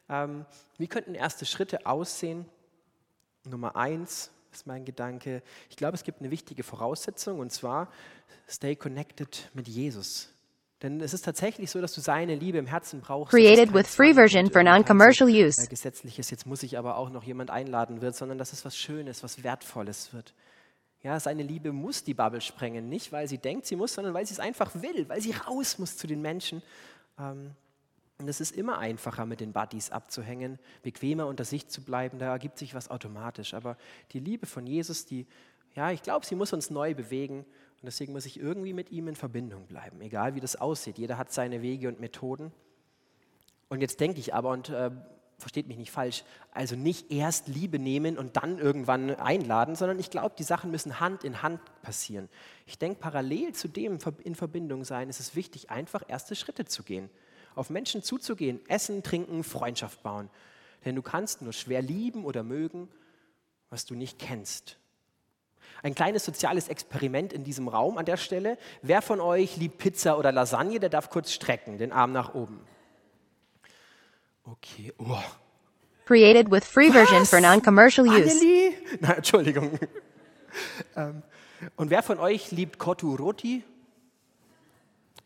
ähm, 0.09 0.45
wie 0.77 0.87
könnten 0.87 1.15
erste 1.15 1.45
Schritte 1.45 1.85
aussehen? 1.85 2.45
Nummer 3.47 3.75
eins 3.75 4.31
ist 4.51 4.67
mein 4.67 4.85
Gedanke. 4.85 5.43
Ich 5.69 5.75
glaube, 5.75 5.95
es 5.95 6.03
gibt 6.03 6.21
eine 6.21 6.31
wichtige 6.31 6.63
Voraussetzung 6.63 7.39
und 7.39 7.51
zwar 7.51 7.89
stay 8.47 8.75
connected 8.75 9.49
mit 9.53 9.67
Jesus. 9.67 10.29
Denn 10.81 11.01
es 11.01 11.13
ist 11.13 11.23
tatsächlich 11.23 11.71
so, 11.71 11.81
dass 11.81 11.93
du 11.93 12.01
seine 12.01 12.35
Liebe 12.35 12.57
im 12.57 12.65
Herzen 12.65 13.01
brauchst. 13.01 13.31
Created 13.31 13.73
with 13.73 13.87
free 13.87 14.13
version 14.13 14.51
for 14.51 14.61
non-commercial 14.61 15.29
use. 15.29 15.67
Gesetzliches, 15.67 16.29
jetzt 16.29 16.45
muss 16.45 16.63
ich 16.63 16.77
aber 16.77 16.97
auch 16.97 17.09
noch 17.09 17.23
jemand 17.23 17.49
einladen 17.49 18.01
wird, 18.01 18.15
sondern 18.15 18.37
dass 18.37 18.53
es 18.53 18.65
was 18.65 18.77
Schönes, 18.77 19.23
was 19.23 19.43
Wertvolles 19.43 20.13
wird. 20.13 20.33
Ja, 21.05 21.19
seine 21.19 21.43
Liebe 21.43 21.71
muss 21.71 22.03
die 22.03 22.15
Bubble 22.15 22.41
sprengen, 22.41 22.89
nicht 22.89 23.11
weil 23.11 23.27
sie 23.27 23.37
denkt, 23.37 23.67
sie 23.67 23.75
muss, 23.75 23.93
sondern 23.93 24.15
weil 24.15 24.25
sie 24.25 24.33
es 24.33 24.39
einfach 24.39 24.73
will, 24.81 25.07
weil 25.07 25.21
sie 25.21 25.33
raus 25.33 25.77
muss 25.77 25.97
zu 25.97 26.07
den 26.07 26.19
Menschen. 26.19 26.63
Ähm, 27.19 27.51
und 28.17 28.27
es 28.27 28.41
ist 28.41 28.55
immer 28.55 28.79
einfacher, 28.79 29.27
mit 29.27 29.39
den 29.39 29.53
Buddies 29.53 29.91
abzuhängen, 29.91 30.57
bequemer 30.81 31.27
unter 31.27 31.45
sich 31.45 31.67
zu 31.67 31.83
bleiben, 31.83 32.17
da 32.17 32.31
ergibt 32.31 32.57
sich 32.57 32.73
was 32.73 32.89
automatisch. 32.89 33.53
Aber 33.53 33.77
die 34.13 34.19
Liebe 34.19 34.47
von 34.47 34.65
Jesus, 34.65 35.05
die, 35.05 35.27
ja, 35.75 35.91
ich 35.91 36.01
glaube, 36.01 36.25
sie 36.25 36.33
muss 36.33 36.53
uns 36.53 36.71
neu 36.71 36.95
bewegen 36.95 37.41
und 37.41 37.83
deswegen 37.83 38.11
muss 38.11 38.25
ich 38.25 38.39
irgendwie 38.39 38.73
mit 38.73 38.89
ihm 38.89 39.07
in 39.07 39.15
Verbindung 39.15 39.67
bleiben, 39.67 40.01
egal 40.01 40.33
wie 40.33 40.39
das 40.39 40.55
aussieht. 40.55 40.97
Jeder 40.97 41.19
hat 41.19 41.31
seine 41.31 41.61
Wege 41.61 41.87
und 41.87 41.99
Methoden. 41.99 42.51
Und 43.69 43.81
jetzt 43.81 43.99
denke 43.99 44.19
ich 44.19 44.33
aber, 44.33 44.49
und 44.49 44.69
äh, 44.69 44.89
versteht 45.37 45.67
mich 45.67 45.77
nicht 45.77 45.91
falsch, 45.91 46.23
also 46.51 46.75
nicht 46.75 47.11
erst 47.11 47.47
Liebe 47.47 47.79
nehmen 47.79 48.17
und 48.17 48.37
dann 48.37 48.57
irgendwann 48.57 49.15
einladen, 49.15 49.75
sondern 49.75 49.99
ich 49.99 50.09
glaube, 50.09 50.35
die 50.37 50.43
Sachen 50.43 50.71
müssen 50.71 50.99
Hand 50.99 51.23
in 51.23 51.41
Hand 51.41 51.59
passieren. 51.81 52.29
Ich 52.65 52.79
denke, 52.79 52.99
parallel 52.99 53.53
zu 53.53 53.67
dem 53.67 53.99
in 54.23 54.35
Verbindung 54.35 54.85
sein, 54.85 55.09
ist 55.09 55.19
es 55.19 55.35
wichtig, 55.35 55.69
einfach 55.69 56.03
erste 56.07 56.35
Schritte 56.35 56.65
zu 56.65 56.83
gehen. 56.83 57.09
Auf 57.55 57.69
Menschen 57.69 58.03
zuzugehen, 58.03 58.59
essen, 58.67 59.03
trinken, 59.03 59.43
Freundschaft 59.43 60.03
bauen. 60.03 60.29
Denn 60.83 60.95
du 60.95 61.01
kannst 61.01 61.41
nur 61.41 61.53
schwer 61.53 61.81
lieben 61.81 62.25
oder 62.25 62.43
mögen, 62.43 62.89
was 63.69 63.85
du 63.85 63.95
nicht 63.95 64.19
kennst. 64.19 64.77
Ein 65.83 65.95
kleines 65.95 66.25
soziales 66.25 66.67
Experiment 66.67 67.33
in 67.33 67.43
diesem 67.43 67.67
Raum 67.67 67.97
an 67.97 68.05
der 68.05 68.17
Stelle. 68.17 68.57
Wer 68.81 69.01
von 69.01 69.19
euch 69.19 69.57
liebt 69.57 69.77
Pizza 69.77 70.17
oder 70.17 70.31
Lasagne, 70.31 70.79
der 70.79 70.89
darf 70.89 71.09
kurz 71.09 71.31
strecken, 71.31 71.77
den 71.77 71.91
Arm 71.91 72.11
nach 72.11 72.33
oben. 72.33 72.61
Okay, 74.47 74.91
oh. 74.99 75.23
Created 76.05 76.49
with 76.51 76.63
free 76.63 76.91
version 76.91 77.25
for 77.25 77.41
non-commercial 77.41 78.05
use. 78.05 78.31
Annelie? 78.31 78.75
Nein, 79.01 79.17
Entschuldigung. 79.17 79.79
ähm, 80.95 81.23
und 81.75 81.89
wer 81.89 82.03
von 82.03 82.19
euch 82.19 82.51
liebt 82.51 82.77
Koturoti? 82.77 83.63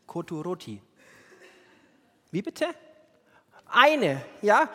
Koturoti. 0.07 0.81
Wie 2.31 2.41
bitte? 2.41 2.67
Eine, 3.67 4.21
ja? 4.41 4.69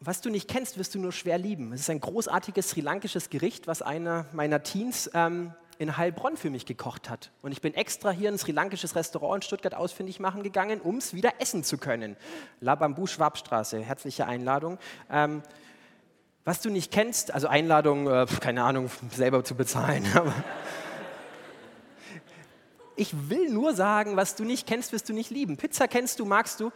Was 0.00 0.20
du 0.20 0.30
nicht 0.30 0.48
kennst, 0.48 0.78
wirst 0.78 0.96
du 0.96 0.98
nur 0.98 1.12
schwer 1.12 1.38
lieben. 1.38 1.72
Es 1.72 1.82
ist 1.82 1.90
ein 1.90 2.00
großartiges 2.00 2.70
sri-lankisches 2.70 3.30
Gericht, 3.30 3.68
was 3.68 3.82
einer 3.82 4.26
meiner 4.32 4.64
Teens 4.64 5.08
ähm, 5.14 5.54
in 5.82 5.96
Heilbronn 5.96 6.36
für 6.36 6.48
mich 6.48 6.64
gekocht 6.64 7.10
hat. 7.10 7.32
Und 7.42 7.52
ich 7.52 7.60
bin 7.60 7.74
extra 7.74 8.10
hier 8.10 8.28
in 8.28 8.36
ein 8.36 8.38
sri-lankisches 8.38 8.94
Restaurant 8.94 9.42
in 9.42 9.46
Stuttgart 9.46 9.74
ausfindig 9.74 10.20
machen 10.20 10.42
gegangen, 10.42 10.80
um 10.80 10.96
es 10.96 11.12
wieder 11.12 11.32
essen 11.40 11.64
zu 11.64 11.76
können. 11.76 12.16
La 12.60 12.76
Bamboo 12.76 13.06
Schwabstraße, 13.06 13.80
herzliche 13.80 14.26
Einladung. 14.26 14.78
Ähm, 15.10 15.42
was 16.44 16.60
du 16.60 16.70
nicht 16.70 16.92
kennst, 16.92 17.32
also 17.32 17.48
Einladung, 17.48 18.06
äh, 18.08 18.26
keine 18.40 18.62
Ahnung, 18.62 18.90
selber 19.10 19.44
zu 19.44 19.54
bezahlen. 19.54 20.06
Aber 20.14 20.32
ich 22.94 23.28
will 23.28 23.50
nur 23.50 23.74
sagen, 23.74 24.16
was 24.16 24.36
du 24.36 24.44
nicht 24.44 24.66
kennst, 24.66 24.92
wirst 24.92 25.08
du 25.08 25.12
nicht 25.12 25.30
lieben. 25.30 25.56
Pizza 25.56 25.88
kennst 25.88 26.20
du, 26.20 26.24
magst 26.24 26.60
du. 26.60 26.70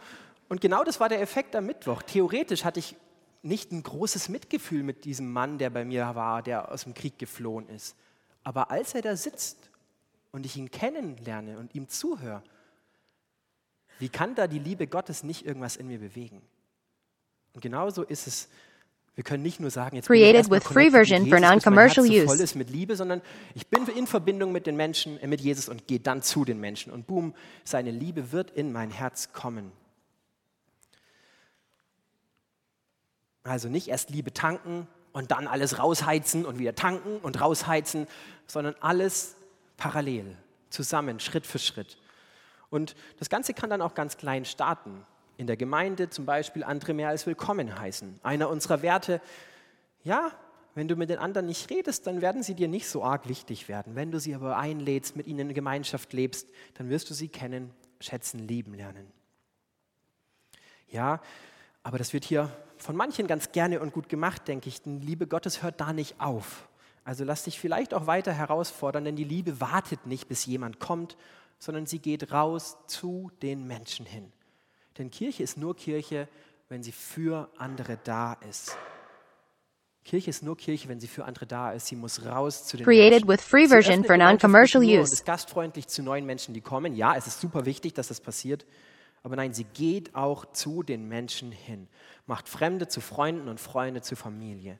Und 0.49 0.61
genau 0.61 0.83
das 0.83 0.99
war 0.99 1.09
der 1.09 1.21
Effekt 1.21 1.55
am 1.55 1.65
Mittwoch. 1.65 2.01
Theoretisch 2.01 2.65
hatte 2.65 2.79
ich 2.79 2.95
nicht 3.41 3.71
ein 3.71 3.83
großes 3.83 4.27
Mitgefühl 4.27 4.83
mit 4.83 5.05
diesem 5.05 5.31
Mann, 5.31 5.57
der 5.57 5.69
bei 5.69 5.85
mir 5.85 6.15
war, 6.15 6.41
der 6.41 6.71
aus 6.71 6.83
dem 6.83 6.93
Krieg 6.93 7.17
geflohen 7.17 7.69
ist. 7.69 7.95
Aber 8.47 8.71
als 8.71 8.95
er 8.95 9.01
da 9.01 9.17
sitzt 9.17 9.57
und 10.31 10.45
ich 10.45 10.55
ihn 10.55 10.71
kennenlerne 10.71 11.59
und 11.59 11.75
ihm 11.75 11.89
zuhöre, 11.89 12.41
wie 13.99 14.07
kann 14.07 14.35
da 14.35 14.47
die 14.47 14.57
Liebe 14.57 14.87
Gottes 14.87 15.21
nicht 15.21 15.45
irgendwas 15.45 15.75
in 15.75 15.87
mir 15.87 15.99
bewegen? 15.99 16.41
Und 17.51 17.59
genauso 17.59 18.03
ist 18.03 18.25
es. 18.25 18.47
Wir 19.15 19.25
können 19.25 19.43
nicht 19.43 19.59
nur 19.59 19.69
sagen, 19.69 19.97
jetzt 19.97 20.07
Created 20.07 20.49
with 20.49 20.63
free 20.63 20.89
version 20.91 21.23
mit 21.23 21.29
for 21.29 21.39
Jesus, 21.39 21.41
mein 21.41 21.59
non-commercial 21.59 22.05
use. 22.05 22.25
voll 22.25 22.39
ist 22.39 22.55
mit 22.55 22.69
Liebe, 22.69 22.95
sondern 22.95 23.21
ich 23.53 23.67
bin 23.67 23.85
in 23.87 24.07
Verbindung 24.07 24.53
mit 24.53 24.65
den 24.65 24.77
Menschen, 24.77 25.19
äh, 25.19 25.27
mit 25.27 25.41
Jesus 25.41 25.67
und 25.67 25.85
gehe 25.85 25.99
dann 25.99 26.21
zu 26.21 26.45
den 26.45 26.61
Menschen. 26.61 26.93
Und 26.93 27.05
boom, 27.05 27.35
seine 27.65 27.91
Liebe 27.91 28.31
wird 28.31 28.51
in 28.51 28.71
mein 28.71 28.91
Herz 28.91 29.33
kommen. 29.33 29.73
Also 33.43 33.67
nicht 33.67 33.89
erst 33.89 34.09
Liebe 34.09 34.31
tanken 34.31 34.87
und 35.17 35.31
dann 35.31 35.47
alles 35.47 35.79
rausheizen 35.79 36.45
und 36.45 36.59
wieder 36.59 36.75
tanken 36.75 37.17
und 37.23 37.41
rausheizen, 37.41 38.05
sondern 38.45 38.75
alles 38.81 39.35
parallel, 39.75 40.37
zusammen, 40.69 41.19
Schritt 41.19 41.47
für 41.47 41.57
Schritt. 41.57 41.97
Und 42.69 42.95
das 43.17 43.27
Ganze 43.27 43.55
kann 43.55 43.71
dann 43.71 43.81
auch 43.81 43.95
ganz 43.95 44.17
klein 44.17 44.45
starten. 44.45 45.03
In 45.37 45.47
der 45.47 45.57
Gemeinde 45.57 46.11
zum 46.11 46.27
Beispiel 46.27 46.63
andere 46.63 46.93
mehr 46.93 47.09
als 47.09 47.25
willkommen 47.25 47.79
heißen. 47.79 48.19
Einer 48.21 48.47
unserer 48.47 48.83
Werte, 48.83 49.19
ja, 50.03 50.31
wenn 50.75 50.87
du 50.87 50.95
mit 50.95 51.09
den 51.09 51.17
anderen 51.17 51.47
nicht 51.47 51.71
redest, 51.71 52.05
dann 52.05 52.21
werden 52.21 52.43
sie 52.43 52.53
dir 52.53 52.67
nicht 52.67 52.87
so 52.87 53.03
arg 53.03 53.27
wichtig 53.27 53.67
werden. 53.67 53.95
Wenn 53.95 54.11
du 54.11 54.19
sie 54.19 54.35
aber 54.35 54.57
einlädst, 54.57 55.15
mit 55.15 55.25
ihnen 55.25 55.49
in 55.49 55.55
Gemeinschaft 55.55 56.13
lebst, 56.13 56.47
dann 56.75 56.91
wirst 56.91 57.09
du 57.09 57.15
sie 57.15 57.27
kennen, 57.27 57.71
schätzen, 57.99 58.47
lieben 58.47 58.75
lernen. 58.75 59.11
Ja, 60.89 61.21
aber 61.87 61.97
das 61.97 62.11
wird 62.11 62.25
hier 62.25 62.51
von 62.75 62.97
manchen 62.97 63.27
ganz 63.27 63.53
gerne 63.53 63.79
und 63.79 63.93
gut 63.93 64.09
gemacht, 64.09 64.49
denke 64.49 64.67
ich. 64.67 64.81
Denn 64.81 64.99
Liebe 64.99 65.25
Gottes 65.25 65.63
hört 65.63 65.79
da 65.79 65.93
nicht 65.93 66.19
auf. 66.19 66.67
Also 67.05 67.23
lass 67.23 67.45
dich 67.45 67.61
vielleicht 67.61 67.93
auch 67.93 68.07
weiter 68.07 68.33
herausfordern, 68.33 69.05
denn 69.05 69.15
die 69.15 69.23
Liebe 69.23 69.61
wartet 69.61 70.05
nicht, 70.05 70.27
bis 70.27 70.45
jemand 70.45 70.81
kommt, 70.81 71.15
sondern 71.59 71.85
sie 71.85 71.99
geht 71.99 72.33
raus 72.33 72.75
zu 72.87 73.31
den 73.41 73.67
Menschen 73.67 74.05
hin. 74.05 74.33
Denn 74.97 75.11
Kirche 75.11 75.43
ist 75.43 75.57
nur 75.57 75.77
Kirche, 75.77 76.27
wenn 76.67 76.83
sie 76.83 76.91
für 76.91 77.49
andere 77.57 77.97
da 78.03 78.33
ist. 78.33 78.77
Kirche 80.03 80.29
ist 80.29 80.43
nur 80.43 80.57
Kirche, 80.57 80.89
wenn 80.89 80.99
sie 80.99 81.07
für 81.07 81.23
andere 81.23 81.45
da 81.45 81.71
ist. 81.71 81.87
Sie 81.87 81.95
muss 81.95 82.25
raus 82.25 82.65
zu 82.65 82.75
den 82.75 82.85
Created 82.85 83.25
Menschen. 83.25 83.29
with 83.29 83.41
free 83.41 83.67
version 83.69 84.03
for 84.03 84.17
non-commercial 84.17 84.83
use. 84.83 84.97
Und 84.97 85.13
ist 85.13 85.25
gastfreundlich 85.25 85.87
zu 85.87 86.03
neuen 86.03 86.25
Menschen, 86.25 86.53
die 86.53 86.61
kommen. 86.61 86.95
Ja, 86.95 87.15
es 87.15 87.27
ist 87.27 87.39
super 87.39 87.65
wichtig, 87.65 87.93
dass 87.93 88.09
das 88.09 88.19
passiert. 88.19 88.65
Aber 89.23 89.35
nein, 89.35 89.53
sie 89.53 89.65
geht 89.65 90.15
auch 90.15 90.45
zu 90.51 90.83
den 90.83 91.07
Menschen 91.07 91.51
hin. 91.51 91.87
Macht 92.25 92.47
Fremde 92.47 92.87
zu 92.87 93.01
Freunden 93.01 93.47
und 93.47 93.59
Freunde 93.59 94.01
zu 94.01 94.15
Familie. 94.15 94.79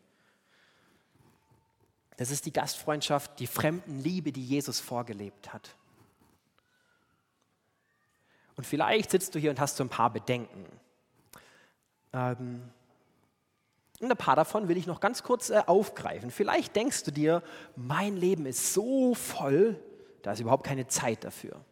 Das 2.17 2.31
ist 2.31 2.45
die 2.45 2.53
Gastfreundschaft, 2.53 3.39
die 3.39 3.47
Fremdenliebe, 3.47 4.31
die 4.31 4.43
Jesus 4.43 4.79
vorgelebt 4.79 5.53
hat. 5.53 5.75
Und 8.55 8.65
vielleicht 8.65 9.11
sitzt 9.11 9.35
du 9.35 9.39
hier 9.39 9.51
und 9.51 9.59
hast 9.59 9.77
so 9.77 9.83
ein 9.83 9.89
paar 9.89 10.11
Bedenken. 10.11 10.65
Ähm, 12.11 12.63
und 13.99 14.11
ein 14.11 14.17
paar 14.17 14.35
davon 14.35 14.67
will 14.67 14.77
ich 14.77 14.87
noch 14.87 14.99
ganz 14.99 15.23
kurz 15.23 15.49
äh, 15.49 15.61
aufgreifen. 15.65 16.31
Vielleicht 16.31 16.75
denkst 16.75 17.03
du 17.03 17.11
dir, 17.11 17.43
mein 17.75 18.15
Leben 18.17 18.45
ist 18.45 18.73
so 18.73 19.13
voll, 19.13 19.79
da 20.23 20.31
ist 20.31 20.39
überhaupt 20.39 20.65
keine 20.65 20.87
Zeit 20.87 21.23
dafür. 21.23 21.63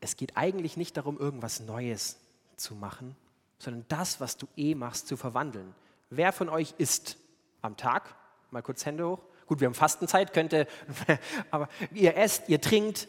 Es 0.00 0.16
geht 0.16 0.36
eigentlich 0.36 0.76
nicht 0.76 0.96
darum, 0.96 1.18
irgendwas 1.18 1.60
Neues 1.60 2.18
zu 2.56 2.74
machen, 2.74 3.16
sondern 3.58 3.84
das, 3.88 4.20
was 4.20 4.36
du 4.36 4.46
eh 4.56 4.74
machst, 4.74 5.08
zu 5.08 5.16
verwandeln. 5.16 5.74
Wer 6.10 6.32
von 6.32 6.48
euch 6.48 6.74
isst 6.78 7.16
am 7.62 7.76
Tag? 7.76 8.14
Mal 8.50 8.62
kurz 8.62 8.86
Hände 8.86 9.06
hoch. 9.06 9.20
Gut, 9.46 9.60
wir 9.60 9.66
haben 9.66 9.74
Fastenzeit, 9.74 10.32
könnte, 10.32 10.66
aber 11.50 11.68
ihr 11.92 12.16
esst, 12.16 12.48
ihr 12.48 12.60
trinkt, 12.60 13.08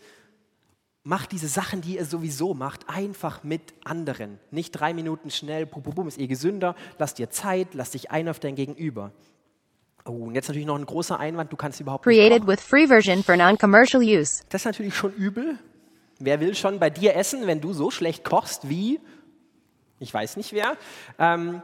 macht 1.04 1.32
diese 1.32 1.47
Sachen, 1.47 1.82
die 1.82 1.95
ihr 1.95 2.06
sowieso 2.06 2.54
macht, 2.54 2.89
einfach 2.89 3.43
mit 3.43 3.73
anderen. 3.84 4.39
Nicht 4.52 4.71
drei 4.71 4.93
Minuten 4.93 5.32
schnell, 5.32 5.65
bum, 5.65 5.84
bum, 5.84 5.95
bum, 5.95 6.08
ist 6.08 6.19
eh 6.19 6.28
gesünder. 6.28 6.75
Lass 6.97 7.13
dir 7.13 7.30
Zeit, 7.30 7.73
lass 7.73 7.91
dich 7.91 8.12
ein 8.12 8.30
auf 8.30 8.39
dein 8.39 8.56
Gegenüber. 8.56 9.12
Oh, 10.06 10.12
und 10.12 10.36
jetzt 10.36 10.47
natürlich 10.47 10.67
noch 10.67 10.78
ein 10.78 10.86
großer 10.86 11.19
Einwand, 11.19 11.52
du 11.52 11.58
kannst 11.58 11.80
überhaupt 11.80 12.04
Created 12.04 12.47
with 12.47 12.62
free 12.62 12.88
version 12.88 13.23
for 13.23 13.36
non-commercial 13.36 14.02
use. 14.02 14.43
Das 14.49 14.62
ist 14.62 14.65
natürlich 14.65 14.95
schon 14.95 15.13
übel. 15.13 15.60
Wer 16.19 16.39
will 16.39 16.55
schon 16.55 16.79
bei 16.79 16.89
dir 16.89 17.15
essen, 17.15 17.47
wenn 17.47 17.62
du 17.62 17.73
so 17.73 17.91
schlecht 17.91 18.23
kochst 18.23 18.69
wie, 18.69 18.99
ich 19.99 20.13
weiß 20.13 20.38
nicht 20.38 20.53
wer. 20.53 20.77
Ähm, 21.17 21.62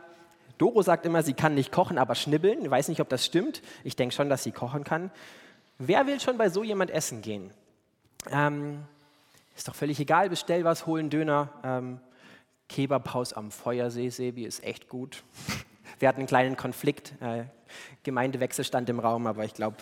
Doro 0.58 0.82
sagt 0.82 1.06
immer, 1.06 1.24
sie 1.24 1.34
kann 1.34 1.56
nicht 1.56 1.72
kochen, 1.72 1.98
aber 1.98 2.16
schnibbeln. 2.16 2.64
Ich 2.64 2.72
weiß 2.72 2.88
nicht, 2.88 3.02
ob 3.02 3.10
das 3.10 3.26
stimmt. 3.26 3.62
Ich 3.84 3.96
denke 3.96 4.16
schon, 4.16 4.30
dass 4.30 4.44
sie 4.44 4.52
kochen 4.52 4.86
kann. 4.86 5.12
Wer 5.78 6.08
will 6.08 6.20
schon 6.22 6.38
bei 6.38 6.50
so 6.50 6.64
jemand 6.64 6.92
essen 6.92 7.22
gehen? 7.22 7.52
Ähm, 8.32 8.84
ist 9.56 9.68
doch 9.68 9.76
völlig 9.76 10.00
egal, 10.00 10.30
bestell 10.30 10.64
was, 10.64 10.86
hol 10.86 11.00
einen 11.00 11.10
Döner. 11.10 11.50
Ähm, 11.64 12.00
Kebabhaus 12.70 13.34
am 13.34 13.52
Feuersee, 13.52 14.10
Sebi, 14.10 14.46
ist 14.46 14.64
echt 14.64 14.88
gut. 14.88 15.24
Wir 16.00 16.08
hatten 16.08 16.20
einen 16.20 16.28
kleinen 16.28 16.58
Konflikt, 16.58 17.14
äh, 17.22 17.44
Gemeindewechsel 18.04 18.66
stand 18.66 18.90
im 18.90 19.00
Raum, 19.00 19.28
aber 19.28 19.46
ich 19.46 19.54
glaube, 19.54 19.78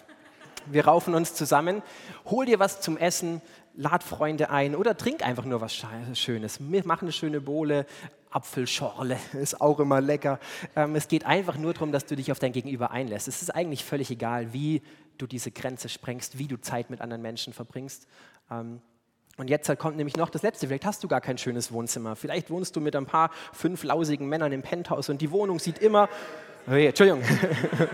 wir 0.66 0.86
raufen 0.86 1.16
uns 1.16 1.34
zusammen. 1.34 1.82
Hol 2.26 2.46
dir 2.46 2.60
was 2.60 2.82
zum 2.82 2.98
Essen, 2.98 3.42
lad 3.76 4.04
Freunde 4.04 4.50
ein 4.50 4.76
oder 4.76 4.96
trink 4.98 5.26
einfach 5.26 5.46
nur 5.46 5.62
was 5.62 5.76
Schönes. 6.14 6.60
Mach 6.60 7.02
eine 7.02 7.12
schöne 7.12 7.42
Bohle, 7.42 7.86
Apfelschorle 8.30 9.18
ist 9.34 9.62
auch 9.62 9.80
immer 9.80 10.02
lecker. 10.02 10.40
Ähm, 10.76 10.96
es 10.96 11.08
geht 11.08 11.26
einfach 11.26 11.58
nur 11.58 11.74
darum, 11.74 11.92
dass 11.92 12.06
du 12.06 12.16
dich 12.16 12.32
auf 12.32 12.40
dein 12.40 12.52
Gegenüber 12.52 12.92
einlässt. 12.92 13.28
Es 13.28 13.42
ist 13.42 13.54
eigentlich 13.54 13.84
völlig 13.84 14.10
egal, 14.12 14.54
wie 14.54 14.82
du 15.18 15.28
diese 15.28 15.52
Grenze 15.52 15.90
sprengst, 15.90 16.38
wie 16.38 16.48
du 16.48 16.58
Zeit 16.58 16.90
mit 16.90 17.02
anderen 17.02 17.22
Menschen 17.22 17.54
verbringst. 17.54 18.08
Ähm, 18.50 18.82
und 19.38 19.50
jetzt 19.50 19.76
kommt 19.80 19.98
nämlich 19.98 20.16
noch 20.16 20.30
das 20.30 20.44
Letzte. 20.44 20.68
Vielleicht 20.68 20.86
hast 20.86 21.04
du 21.04 21.08
gar 21.08 21.22
kein 21.22 21.40
schönes 21.40 21.72
Wohnzimmer. 21.72 22.16
Vielleicht 22.16 22.52
wohnst 22.52 22.76
du 22.76 22.82
mit 22.82 22.96
ein 22.96 23.08
paar 23.08 23.32
fünf 23.52 23.84
lausigen 23.84 24.28
Männern 24.28 24.52
im 24.52 24.62
Penthouse 24.62 25.10
und 25.10 25.22
die 25.22 25.32
Wohnung 25.32 25.58
sieht 25.58 25.80
immer. 25.80 26.08
Hey, 26.66 26.88
Entschuldigung. 26.88 27.22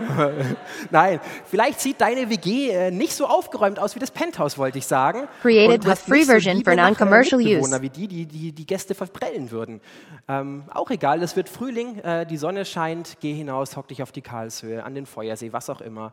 Nein, 0.90 1.20
vielleicht 1.46 1.80
sieht 1.80 2.00
deine 2.00 2.30
WG 2.30 2.70
äh, 2.70 2.90
nicht 2.92 3.12
so 3.14 3.26
aufgeräumt 3.26 3.80
aus 3.80 3.96
wie 3.96 3.98
das 3.98 4.12
Penthouse, 4.12 4.58
wollte 4.58 4.78
ich 4.78 4.86
sagen. 4.86 5.26
Created 5.42 5.84
with 5.84 5.98
free 5.98 6.22
so 6.22 6.32
version 6.32 6.62
for 6.62 6.76
non-commercial 6.76 7.40
use. 7.40 7.82
Wie 7.82 7.90
die, 7.90 8.06
die 8.06 8.26
die, 8.26 8.52
die 8.52 8.66
Gäste 8.66 8.94
verprellen 8.94 9.50
würden. 9.50 9.80
Ähm, 10.28 10.64
auch 10.70 10.90
egal, 10.90 11.20
es 11.22 11.34
wird 11.34 11.48
Frühling, 11.48 11.98
äh, 11.98 12.24
die 12.26 12.36
Sonne 12.36 12.64
scheint, 12.64 13.16
geh 13.20 13.34
hinaus, 13.34 13.76
hock 13.76 13.88
dich 13.88 14.04
auf 14.04 14.12
die 14.12 14.22
Karlshöhe, 14.22 14.84
an 14.84 14.94
den 14.94 15.06
Feuersee, 15.06 15.52
was 15.52 15.68
auch 15.68 15.80
immer. 15.80 16.12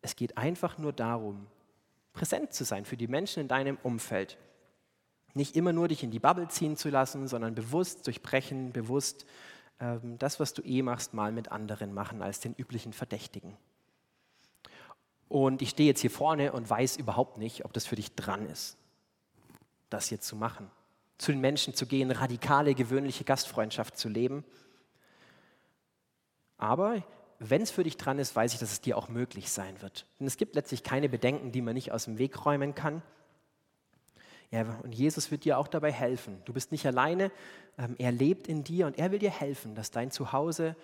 Es 0.00 0.14
geht 0.14 0.38
einfach 0.38 0.78
nur 0.78 0.92
darum, 0.92 1.46
präsent 2.12 2.52
zu 2.52 2.64
sein 2.64 2.84
für 2.84 2.96
die 2.96 3.08
Menschen 3.08 3.40
in 3.40 3.48
deinem 3.48 3.78
Umfeld. 3.82 4.38
Nicht 5.32 5.56
immer 5.56 5.72
nur 5.72 5.88
dich 5.88 6.04
in 6.04 6.12
die 6.12 6.20
Bubble 6.20 6.46
ziehen 6.46 6.76
zu 6.76 6.88
lassen, 6.88 7.26
sondern 7.26 7.56
bewusst 7.56 8.06
durchbrechen, 8.06 8.72
bewusst 8.72 9.26
das, 10.18 10.40
was 10.40 10.54
du 10.54 10.62
eh 10.62 10.82
machst, 10.82 11.14
mal 11.14 11.32
mit 11.32 11.50
anderen 11.50 11.92
machen 11.92 12.22
als 12.22 12.40
den 12.40 12.54
üblichen 12.54 12.92
Verdächtigen. 12.92 13.56
Und 15.28 15.62
ich 15.62 15.70
stehe 15.70 15.88
jetzt 15.88 16.00
hier 16.00 16.10
vorne 16.10 16.52
und 16.52 16.68
weiß 16.68 16.96
überhaupt 16.96 17.38
nicht, 17.38 17.64
ob 17.64 17.72
das 17.72 17.86
für 17.86 17.96
dich 17.96 18.14
dran 18.14 18.46
ist, 18.46 18.76
das 19.90 20.10
jetzt 20.10 20.26
zu 20.26 20.36
machen. 20.36 20.70
Zu 21.18 21.32
den 21.32 21.40
Menschen 21.40 21.74
zu 21.74 21.86
gehen, 21.86 22.10
radikale, 22.10 22.74
gewöhnliche 22.74 23.24
Gastfreundschaft 23.24 23.96
zu 23.96 24.08
leben. 24.08 24.44
Aber 26.56 27.02
wenn 27.38 27.62
es 27.62 27.70
für 27.70 27.84
dich 27.84 27.96
dran 27.96 28.18
ist, 28.18 28.34
weiß 28.36 28.54
ich, 28.54 28.60
dass 28.60 28.72
es 28.72 28.80
dir 28.80 28.96
auch 28.96 29.08
möglich 29.08 29.50
sein 29.50 29.80
wird. 29.82 30.06
Denn 30.18 30.26
es 30.26 30.36
gibt 30.36 30.54
letztlich 30.54 30.82
keine 30.82 31.08
Bedenken, 31.08 31.52
die 31.52 31.62
man 31.62 31.74
nicht 31.74 31.92
aus 31.92 32.04
dem 32.04 32.18
Weg 32.18 32.44
räumen 32.44 32.74
kann. 32.74 33.02
Ja, 34.50 34.62
und 34.82 34.94
Jesus 34.94 35.30
wird 35.30 35.44
dir 35.44 35.58
auch 35.58 35.66
dabei 35.66 35.90
helfen. 35.90 36.40
Du 36.44 36.52
bist 36.52 36.70
nicht 36.70 36.86
alleine, 36.86 37.24
ähm, 37.24 37.32
er 37.76 38.12
lebt 38.12 38.46
in 38.46 38.64
dir 38.64 38.86
und 38.86 38.98
er 38.98 39.10
will 39.10 39.18
dir 39.18 39.30
helfen, 39.30 39.74
dass 39.74 39.90
dein 39.90 40.10
Zuhause 40.10 40.76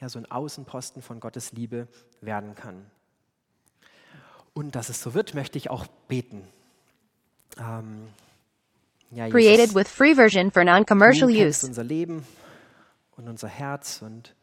ja 0.00 0.08
so 0.08 0.18
ein 0.18 0.30
Außenposten 0.30 1.02
von 1.02 1.20
Gottes 1.20 1.52
Liebe 1.52 1.88
werden 2.20 2.54
kann. 2.54 2.90
Und 4.54 4.74
dass 4.74 4.88
es 4.88 5.02
so 5.02 5.14
wird, 5.14 5.34
möchte 5.34 5.58
ich 5.58 5.70
auch 5.70 5.86
beten. 6.08 6.46
Ähm, 7.58 8.08
ja, 9.10 9.28
Created 9.28 9.74
with 9.74 9.88
free 9.88 10.14
version 10.14 10.50
for 10.50 10.64
non-commercial 10.64 11.30
use. 11.30 11.66
unser 11.66 11.84
Leben 11.84 12.26
und 13.16 13.28
unser 13.28 13.48
Herz 13.48 14.02
und 14.02 14.34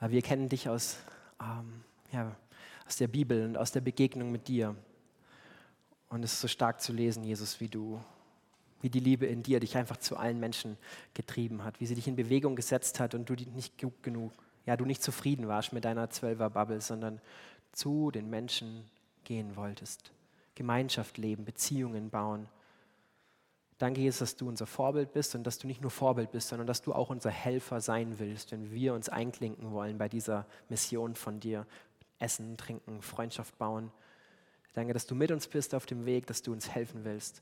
äh, 0.00 0.10
wir 0.10 0.22
kennen 0.22 0.48
dich 0.48 0.68
aus, 0.68 0.98
ähm, 1.40 1.82
ja, 2.12 2.34
aus 2.86 2.96
der 2.96 3.08
Bibel 3.08 3.44
und 3.44 3.56
aus 3.56 3.72
der 3.72 3.80
Begegnung 3.80 4.30
mit 4.30 4.48
dir. 4.48 4.74
Und 6.08 6.22
es 6.22 6.34
ist 6.34 6.40
so 6.40 6.48
stark 6.48 6.80
zu 6.80 6.92
lesen, 6.92 7.24
Jesus, 7.24 7.60
wie 7.60 7.68
du, 7.68 8.00
wie 8.84 8.90
die 8.90 9.00
Liebe 9.00 9.24
in 9.24 9.42
dir 9.42 9.60
dich 9.60 9.78
einfach 9.78 9.96
zu 9.96 10.18
allen 10.18 10.38
Menschen 10.38 10.76
getrieben 11.14 11.64
hat, 11.64 11.80
wie 11.80 11.86
sie 11.86 11.94
dich 11.94 12.06
in 12.06 12.16
Bewegung 12.16 12.54
gesetzt 12.54 13.00
hat 13.00 13.14
und 13.14 13.30
du 13.30 13.32
nicht 13.32 13.80
gut 13.80 14.02
genug, 14.02 14.30
ja, 14.66 14.76
du 14.76 14.84
nicht 14.84 15.02
zufrieden 15.02 15.48
warst 15.48 15.72
mit 15.72 15.86
deiner 15.86 16.10
Zwölfer-Bubble, 16.10 16.82
sondern 16.82 17.18
zu 17.72 18.10
den 18.10 18.28
Menschen 18.28 18.84
gehen 19.24 19.56
wolltest. 19.56 20.12
Gemeinschaft 20.54 21.16
leben, 21.16 21.46
Beziehungen 21.46 22.10
bauen. 22.10 22.46
Danke, 23.78 24.02
Jesus, 24.02 24.18
dass 24.18 24.36
du 24.36 24.48
unser 24.48 24.66
Vorbild 24.66 25.14
bist 25.14 25.34
und 25.34 25.44
dass 25.44 25.58
du 25.58 25.66
nicht 25.66 25.80
nur 25.80 25.90
Vorbild 25.90 26.30
bist, 26.30 26.48
sondern 26.48 26.66
dass 26.66 26.82
du 26.82 26.92
auch 26.92 27.08
unser 27.08 27.30
Helfer 27.30 27.80
sein 27.80 28.18
willst, 28.18 28.52
wenn 28.52 28.70
wir 28.70 28.92
uns 28.92 29.08
einklinken 29.08 29.72
wollen 29.72 29.96
bei 29.96 30.10
dieser 30.10 30.46
Mission 30.68 31.14
von 31.14 31.40
dir. 31.40 31.66
Essen, 32.18 32.58
trinken, 32.58 33.00
Freundschaft 33.00 33.56
bauen. 33.56 33.90
Danke, 34.74 34.92
dass 34.92 35.06
du 35.06 35.14
mit 35.14 35.30
uns 35.30 35.48
bist 35.48 35.74
auf 35.74 35.86
dem 35.86 36.04
Weg, 36.04 36.26
dass 36.26 36.42
du 36.42 36.52
uns 36.52 36.68
helfen 36.68 37.04
willst. 37.04 37.40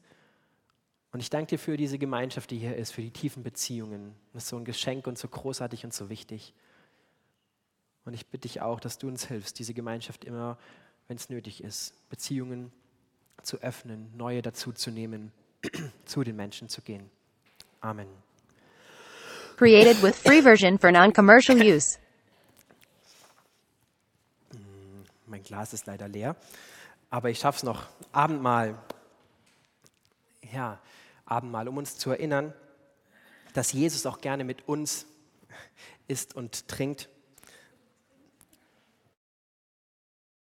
Und 1.12 1.20
ich 1.20 1.28
danke 1.28 1.50
dir 1.50 1.58
für 1.58 1.76
diese 1.76 1.98
Gemeinschaft, 1.98 2.50
die 2.50 2.58
hier 2.58 2.74
ist, 2.74 2.92
für 2.92 3.02
die 3.02 3.10
tiefen 3.10 3.42
Beziehungen. 3.42 4.14
Das 4.32 4.44
ist 4.44 4.48
so 4.48 4.56
ein 4.56 4.64
Geschenk 4.64 5.06
und 5.06 5.18
so 5.18 5.28
großartig 5.28 5.84
und 5.84 5.92
so 5.92 6.08
wichtig. 6.08 6.54
Und 8.04 8.14
ich 8.14 8.26
bitte 8.26 8.48
dich 8.48 8.62
auch, 8.62 8.80
dass 8.80 8.98
du 8.98 9.08
uns 9.08 9.26
hilfst, 9.26 9.58
diese 9.58 9.74
Gemeinschaft 9.74 10.24
immer, 10.24 10.58
wenn 11.08 11.16
es 11.16 11.28
nötig 11.28 11.62
ist, 11.62 11.94
Beziehungen 12.08 12.72
zu 13.42 13.58
öffnen, 13.58 14.10
neue 14.16 14.40
dazuzunehmen 14.40 15.32
zu 16.06 16.24
den 16.24 16.34
Menschen 16.34 16.68
zu 16.68 16.80
gehen. 16.80 17.10
Amen. 17.80 18.08
Created 19.56 20.02
with 20.02 20.16
free 20.18 20.40
version 20.40 20.78
for 20.78 20.90
non-commercial 20.90 21.56
use. 21.62 21.98
Mein 25.26 25.42
Glas 25.42 25.72
ist 25.72 25.86
leider 25.86 26.08
leer, 26.08 26.36
aber 27.10 27.30
ich 27.30 27.38
schaffe 27.38 27.58
es 27.58 27.62
noch. 27.62 27.86
Abendmahl. 28.12 28.78
Ja, 30.52 30.80
Abendmahl, 31.32 31.68
um 31.68 31.76
uns 31.76 31.98
zu 31.98 32.10
erinnern, 32.10 32.52
dass 33.54 33.72
Jesus 33.72 34.06
auch 34.06 34.20
gerne 34.20 34.44
mit 34.44 34.68
uns 34.68 35.06
isst 36.08 36.34
und 36.34 36.68
trinkt. 36.68 37.08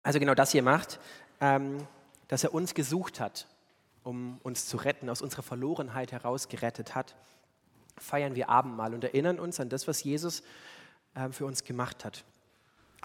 Also 0.03 0.19
genau 0.19 0.33
das 0.33 0.51
hier 0.51 0.63
macht, 0.63 0.99
ähm, 1.39 1.87
dass 2.27 2.43
er 2.43 2.53
uns 2.53 2.73
gesucht 2.73 3.19
hat 3.19 3.47
um 4.03 4.39
uns 4.43 4.67
zu 4.67 4.77
retten, 4.77 5.09
aus 5.09 5.21
unserer 5.21 5.43
Verlorenheit 5.43 6.11
heraus 6.11 6.47
gerettet 6.47 6.95
hat, 6.95 7.15
feiern 7.97 8.35
wir 8.35 8.49
Abendmahl 8.49 8.93
und 8.93 9.03
erinnern 9.03 9.39
uns 9.39 9.59
an 9.59 9.69
das, 9.69 9.87
was 9.87 10.03
Jesus 10.03 10.43
äh, 11.13 11.29
für 11.29 11.45
uns 11.45 11.63
gemacht 11.63 12.03
hat. 12.03 12.23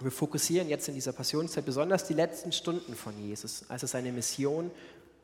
Wir 0.01 0.11
fokussieren 0.11 0.69
jetzt 0.69 0.87
in 0.87 0.95
dieser 0.95 1.11
Passionszeit 1.11 1.65
besonders 1.65 2.05
die 2.05 2.13
letzten 2.13 2.51
Stunden 2.51 2.95
von 2.95 3.17
Jesus, 3.19 3.65
als 3.69 3.81
er 3.83 3.87
seine 3.87 4.11
Mission 4.11 4.69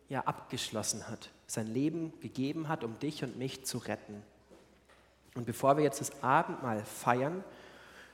ja 0.10 0.22
abgeschlossen 0.22 1.08
hat, 1.08 1.30
sein 1.48 1.68
Leben 1.68 2.13
gegeben 2.22 2.68
hat, 2.68 2.84
um 2.84 3.00
dich 3.00 3.24
und 3.24 3.38
mich 3.38 3.66
zu 3.66 3.78
retten. 3.78 4.22
Und 5.36 5.46
bevor 5.46 5.78
wir 5.78 5.84
jetzt 5.84 6.02
das 6.02 6.24
Abendmahl 6.24 6.84
feiern, 6.84 7.44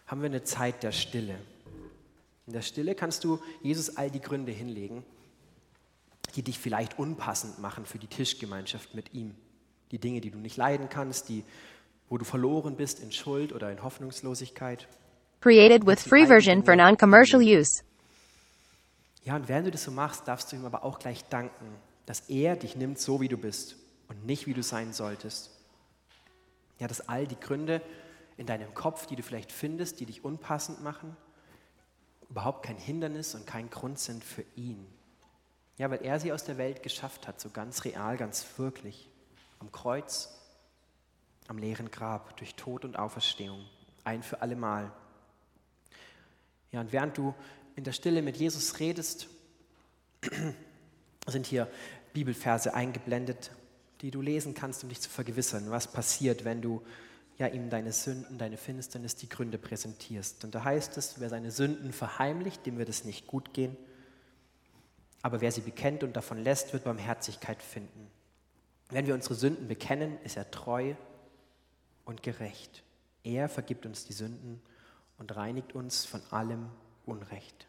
haben 0.08 0.22
wir 0.22 0.28
eine 0.28 0.44
Zeit 0.44 0.84
der 0.84 0.92
Stille. 0.92 1.36
In 2.48 2.54
der 2.54 2.62
Stille 2.62 2.96
kannst 2.96 3.24
du 3.24 3.40
Jesus 3.62 3.98
all 3.98 4.10
die 4.10 4.22
Gründe 4.22 4.52
hinlegen, 4.52 5.04
die 6.36 6.42
dich 6.42 6.58
vielleicht 6.58 6.98
unpassend 6.98 7.60
machen 7.60 7.86
für 7.86 8.00
die 8.00 8.08
Tischgemeinschaft 8.08 8.96
mit 8.96 9.14
ihm. 9.14 9.36
Die 9.92 10.00
Dinge, 10.00 10.22
die 10.22 10.32
du 10.32 10.38
nicht 10.38 10.58
leiden 10.58 10.90
kannst, 10.90 11.30
die, 11.30 11.44
wo 12.08 12.18
du 12.18 12.26
verloren 12.26 12.76
bist 12.76 13.02
in 13.02 13.12
Schuld 13.12 13.54
oder 13.54 13.72
in 13.72 13.84
Hoffnungslosigkeit. 13.84 14.88
Created 15.42 15.86
with 15.86 16.02
free 16.02 16.26
version 16.26 16.64
for 16.64 16.76
non-commercial 16.76 17.42
use. 17.42 17.84
Ja, 19.24 19.36
und 19.36 19.48
während 19.48 19.68
du 19.68 19.72
das 19.72 19.84
so 19.84 19.92
machst, 19.92 20.28
darfst 20.28 20.52
du 20.52 20.56
ihm 20.56 20.66
aber 20.66 20.84
auch 20.84 21.00
gleich 21.00 21.26
danken, 21.26 21.76
dass 22.06 22.22
er 22.30 22.56
dich 22.56 22.76
nimmt, 22.76 23.00
so 23.00 23.22
wie 23.22 23.28
du 23.28 23.38
bist 23.38 23.76
und 24.08 24.26
nicht 24.26 24.48
wie 24.48 24.54
du 24.54 24.64
sein 24.64 24.94
solltest. 24.94 25.52
Ja, 26.80 26.88
dass 26.88 27.08
all 27.08 27.28
die 27.28 27.40
Gründe 27.40 27.82
in 28.38 28.48
deinem 28.48 28.74
Kopf, 28.74 29.06
die 29.06 29.16
du 29.16 29.24
vielleicht 29.24 29.52
findest, 29.52 30.00
die 30.00 30.06
dich 30.06 30.24
unpassend 30.24 30.82
machen, 30.82 31.16
überhaupt 32.30 32.66
kein 32.66 32.78
Hindernis 32.78 33.36
und 33.36 33.46
kein 33.46 33.70
Grund 33.70 34.00
sind 34.00 34.24
für 34.24 34.46
ihn. 34.56 34.88
Ja, 35.78 35.90
weil 35.90 36.04
er 36.04 36.20
sie 36.20 36.32
aus 36.32 36.44
der 36.44 36.58
Welt 36.58 36.84
geschafft 36.84 37.28
hat, 37.28 37.40
so 37.40 37.50
ganz 37.50 37.86
real, 37.86 38.18
ganz 38.18 38.46
wirklich. 38.58 39.10
Am 39.60 39.72
Kreuz, 39.72 40.38
am 41.48 41.58
leeren 41.58 41.92
Grab, 41.92 42.38
durch 42.38 42.56
Tod 42.56 42.86
und 42.86 42.98
Auferstehung. 42.98 43.66
Ein 44.04 44.24
für 44.24 44.42
alle 44.42 44.56
Mal. 44.56 44.92
Ja, 46.72 46.82
und 46.82 46.92
während 46.92 47.18
du 47.18 47.34
in 47.80 47.86
der 47.86 47.94
Stille 47.94 48.22
mit 48.22 48.36
Jesus 48.36 48.82
redest, 48.82 49.30
sind 51.26 51.46
hier 51.46 51.72
Bibelverse 52.12 52.74
eingeblendet, 52.74 53.52
die 54.02 54.12
du 54.12 54.22
lesen 54.22 54.54
kannst, 54.54 54.84
um 54.84 54.90
dich 54.90 55.00
zu 55.00 55.10
vergewissern, 55.10 55.72
was 55.72 55.90
passiert, 55.90 56.44
wenn 56.44 56.62
du 56.62 56.82
ja, 57.38 57.48
ihm 57.48 57.70
deine 57.70 57.94
Sünden, 57.94 58.38
deine 58.38 58.58
Finsternis, 58.58 59.16
die 59.16 59.30
Gründe 59.30 59.58
präsentierst. 59.58 60.44
Und 60.44 60.56
da 60.56 60.66
heißt 60.66 60.98
es, 60.98 61.22
wer 61.22 61.30
seine 61.30 61.52
Sünden 61.52 61.94
verheimlicht, 61.94 62.66
dem 62.66 62.78
wird 62.78 62.90
es 62.90 63.06
nicht 63.06 63.28
gut 63.28 63.54
gehen. 63.54 63.78
Aber 65.22 65.40
wer 65.40 65.54
sie 65.54 65.62
bekennt 65.62 66.04
und 66.04 66.18
davon 66.18 66.38
lässt, 66.38 66.74
wird 66.74 66.84
Barmherzigkeit 66.84 67.64
finden. 67.64 68.12
Wenn 68.90 69.08
wir 69.08 69.14
unsere 69.14 69.36
Sünden 69.36 69.70
bekennen, 69.70 70.18
ist 70.26 70.36
er 70.36 70.52
treu 70.52 70.96
und 72.04 72.24
gerecht. 72.24 72.84
Er 73.24 73.48
vergibt 73.48 73.86
uns 73.86 74.04
die 74.04 74.12
Sünden 74.12 74.62
und 75.18 75.34
reinigt 75.34 75.76
uns 75.76 76.06
von 76.06 76.22
allem 76.30 76.70
Unrecht. 77.10 77.69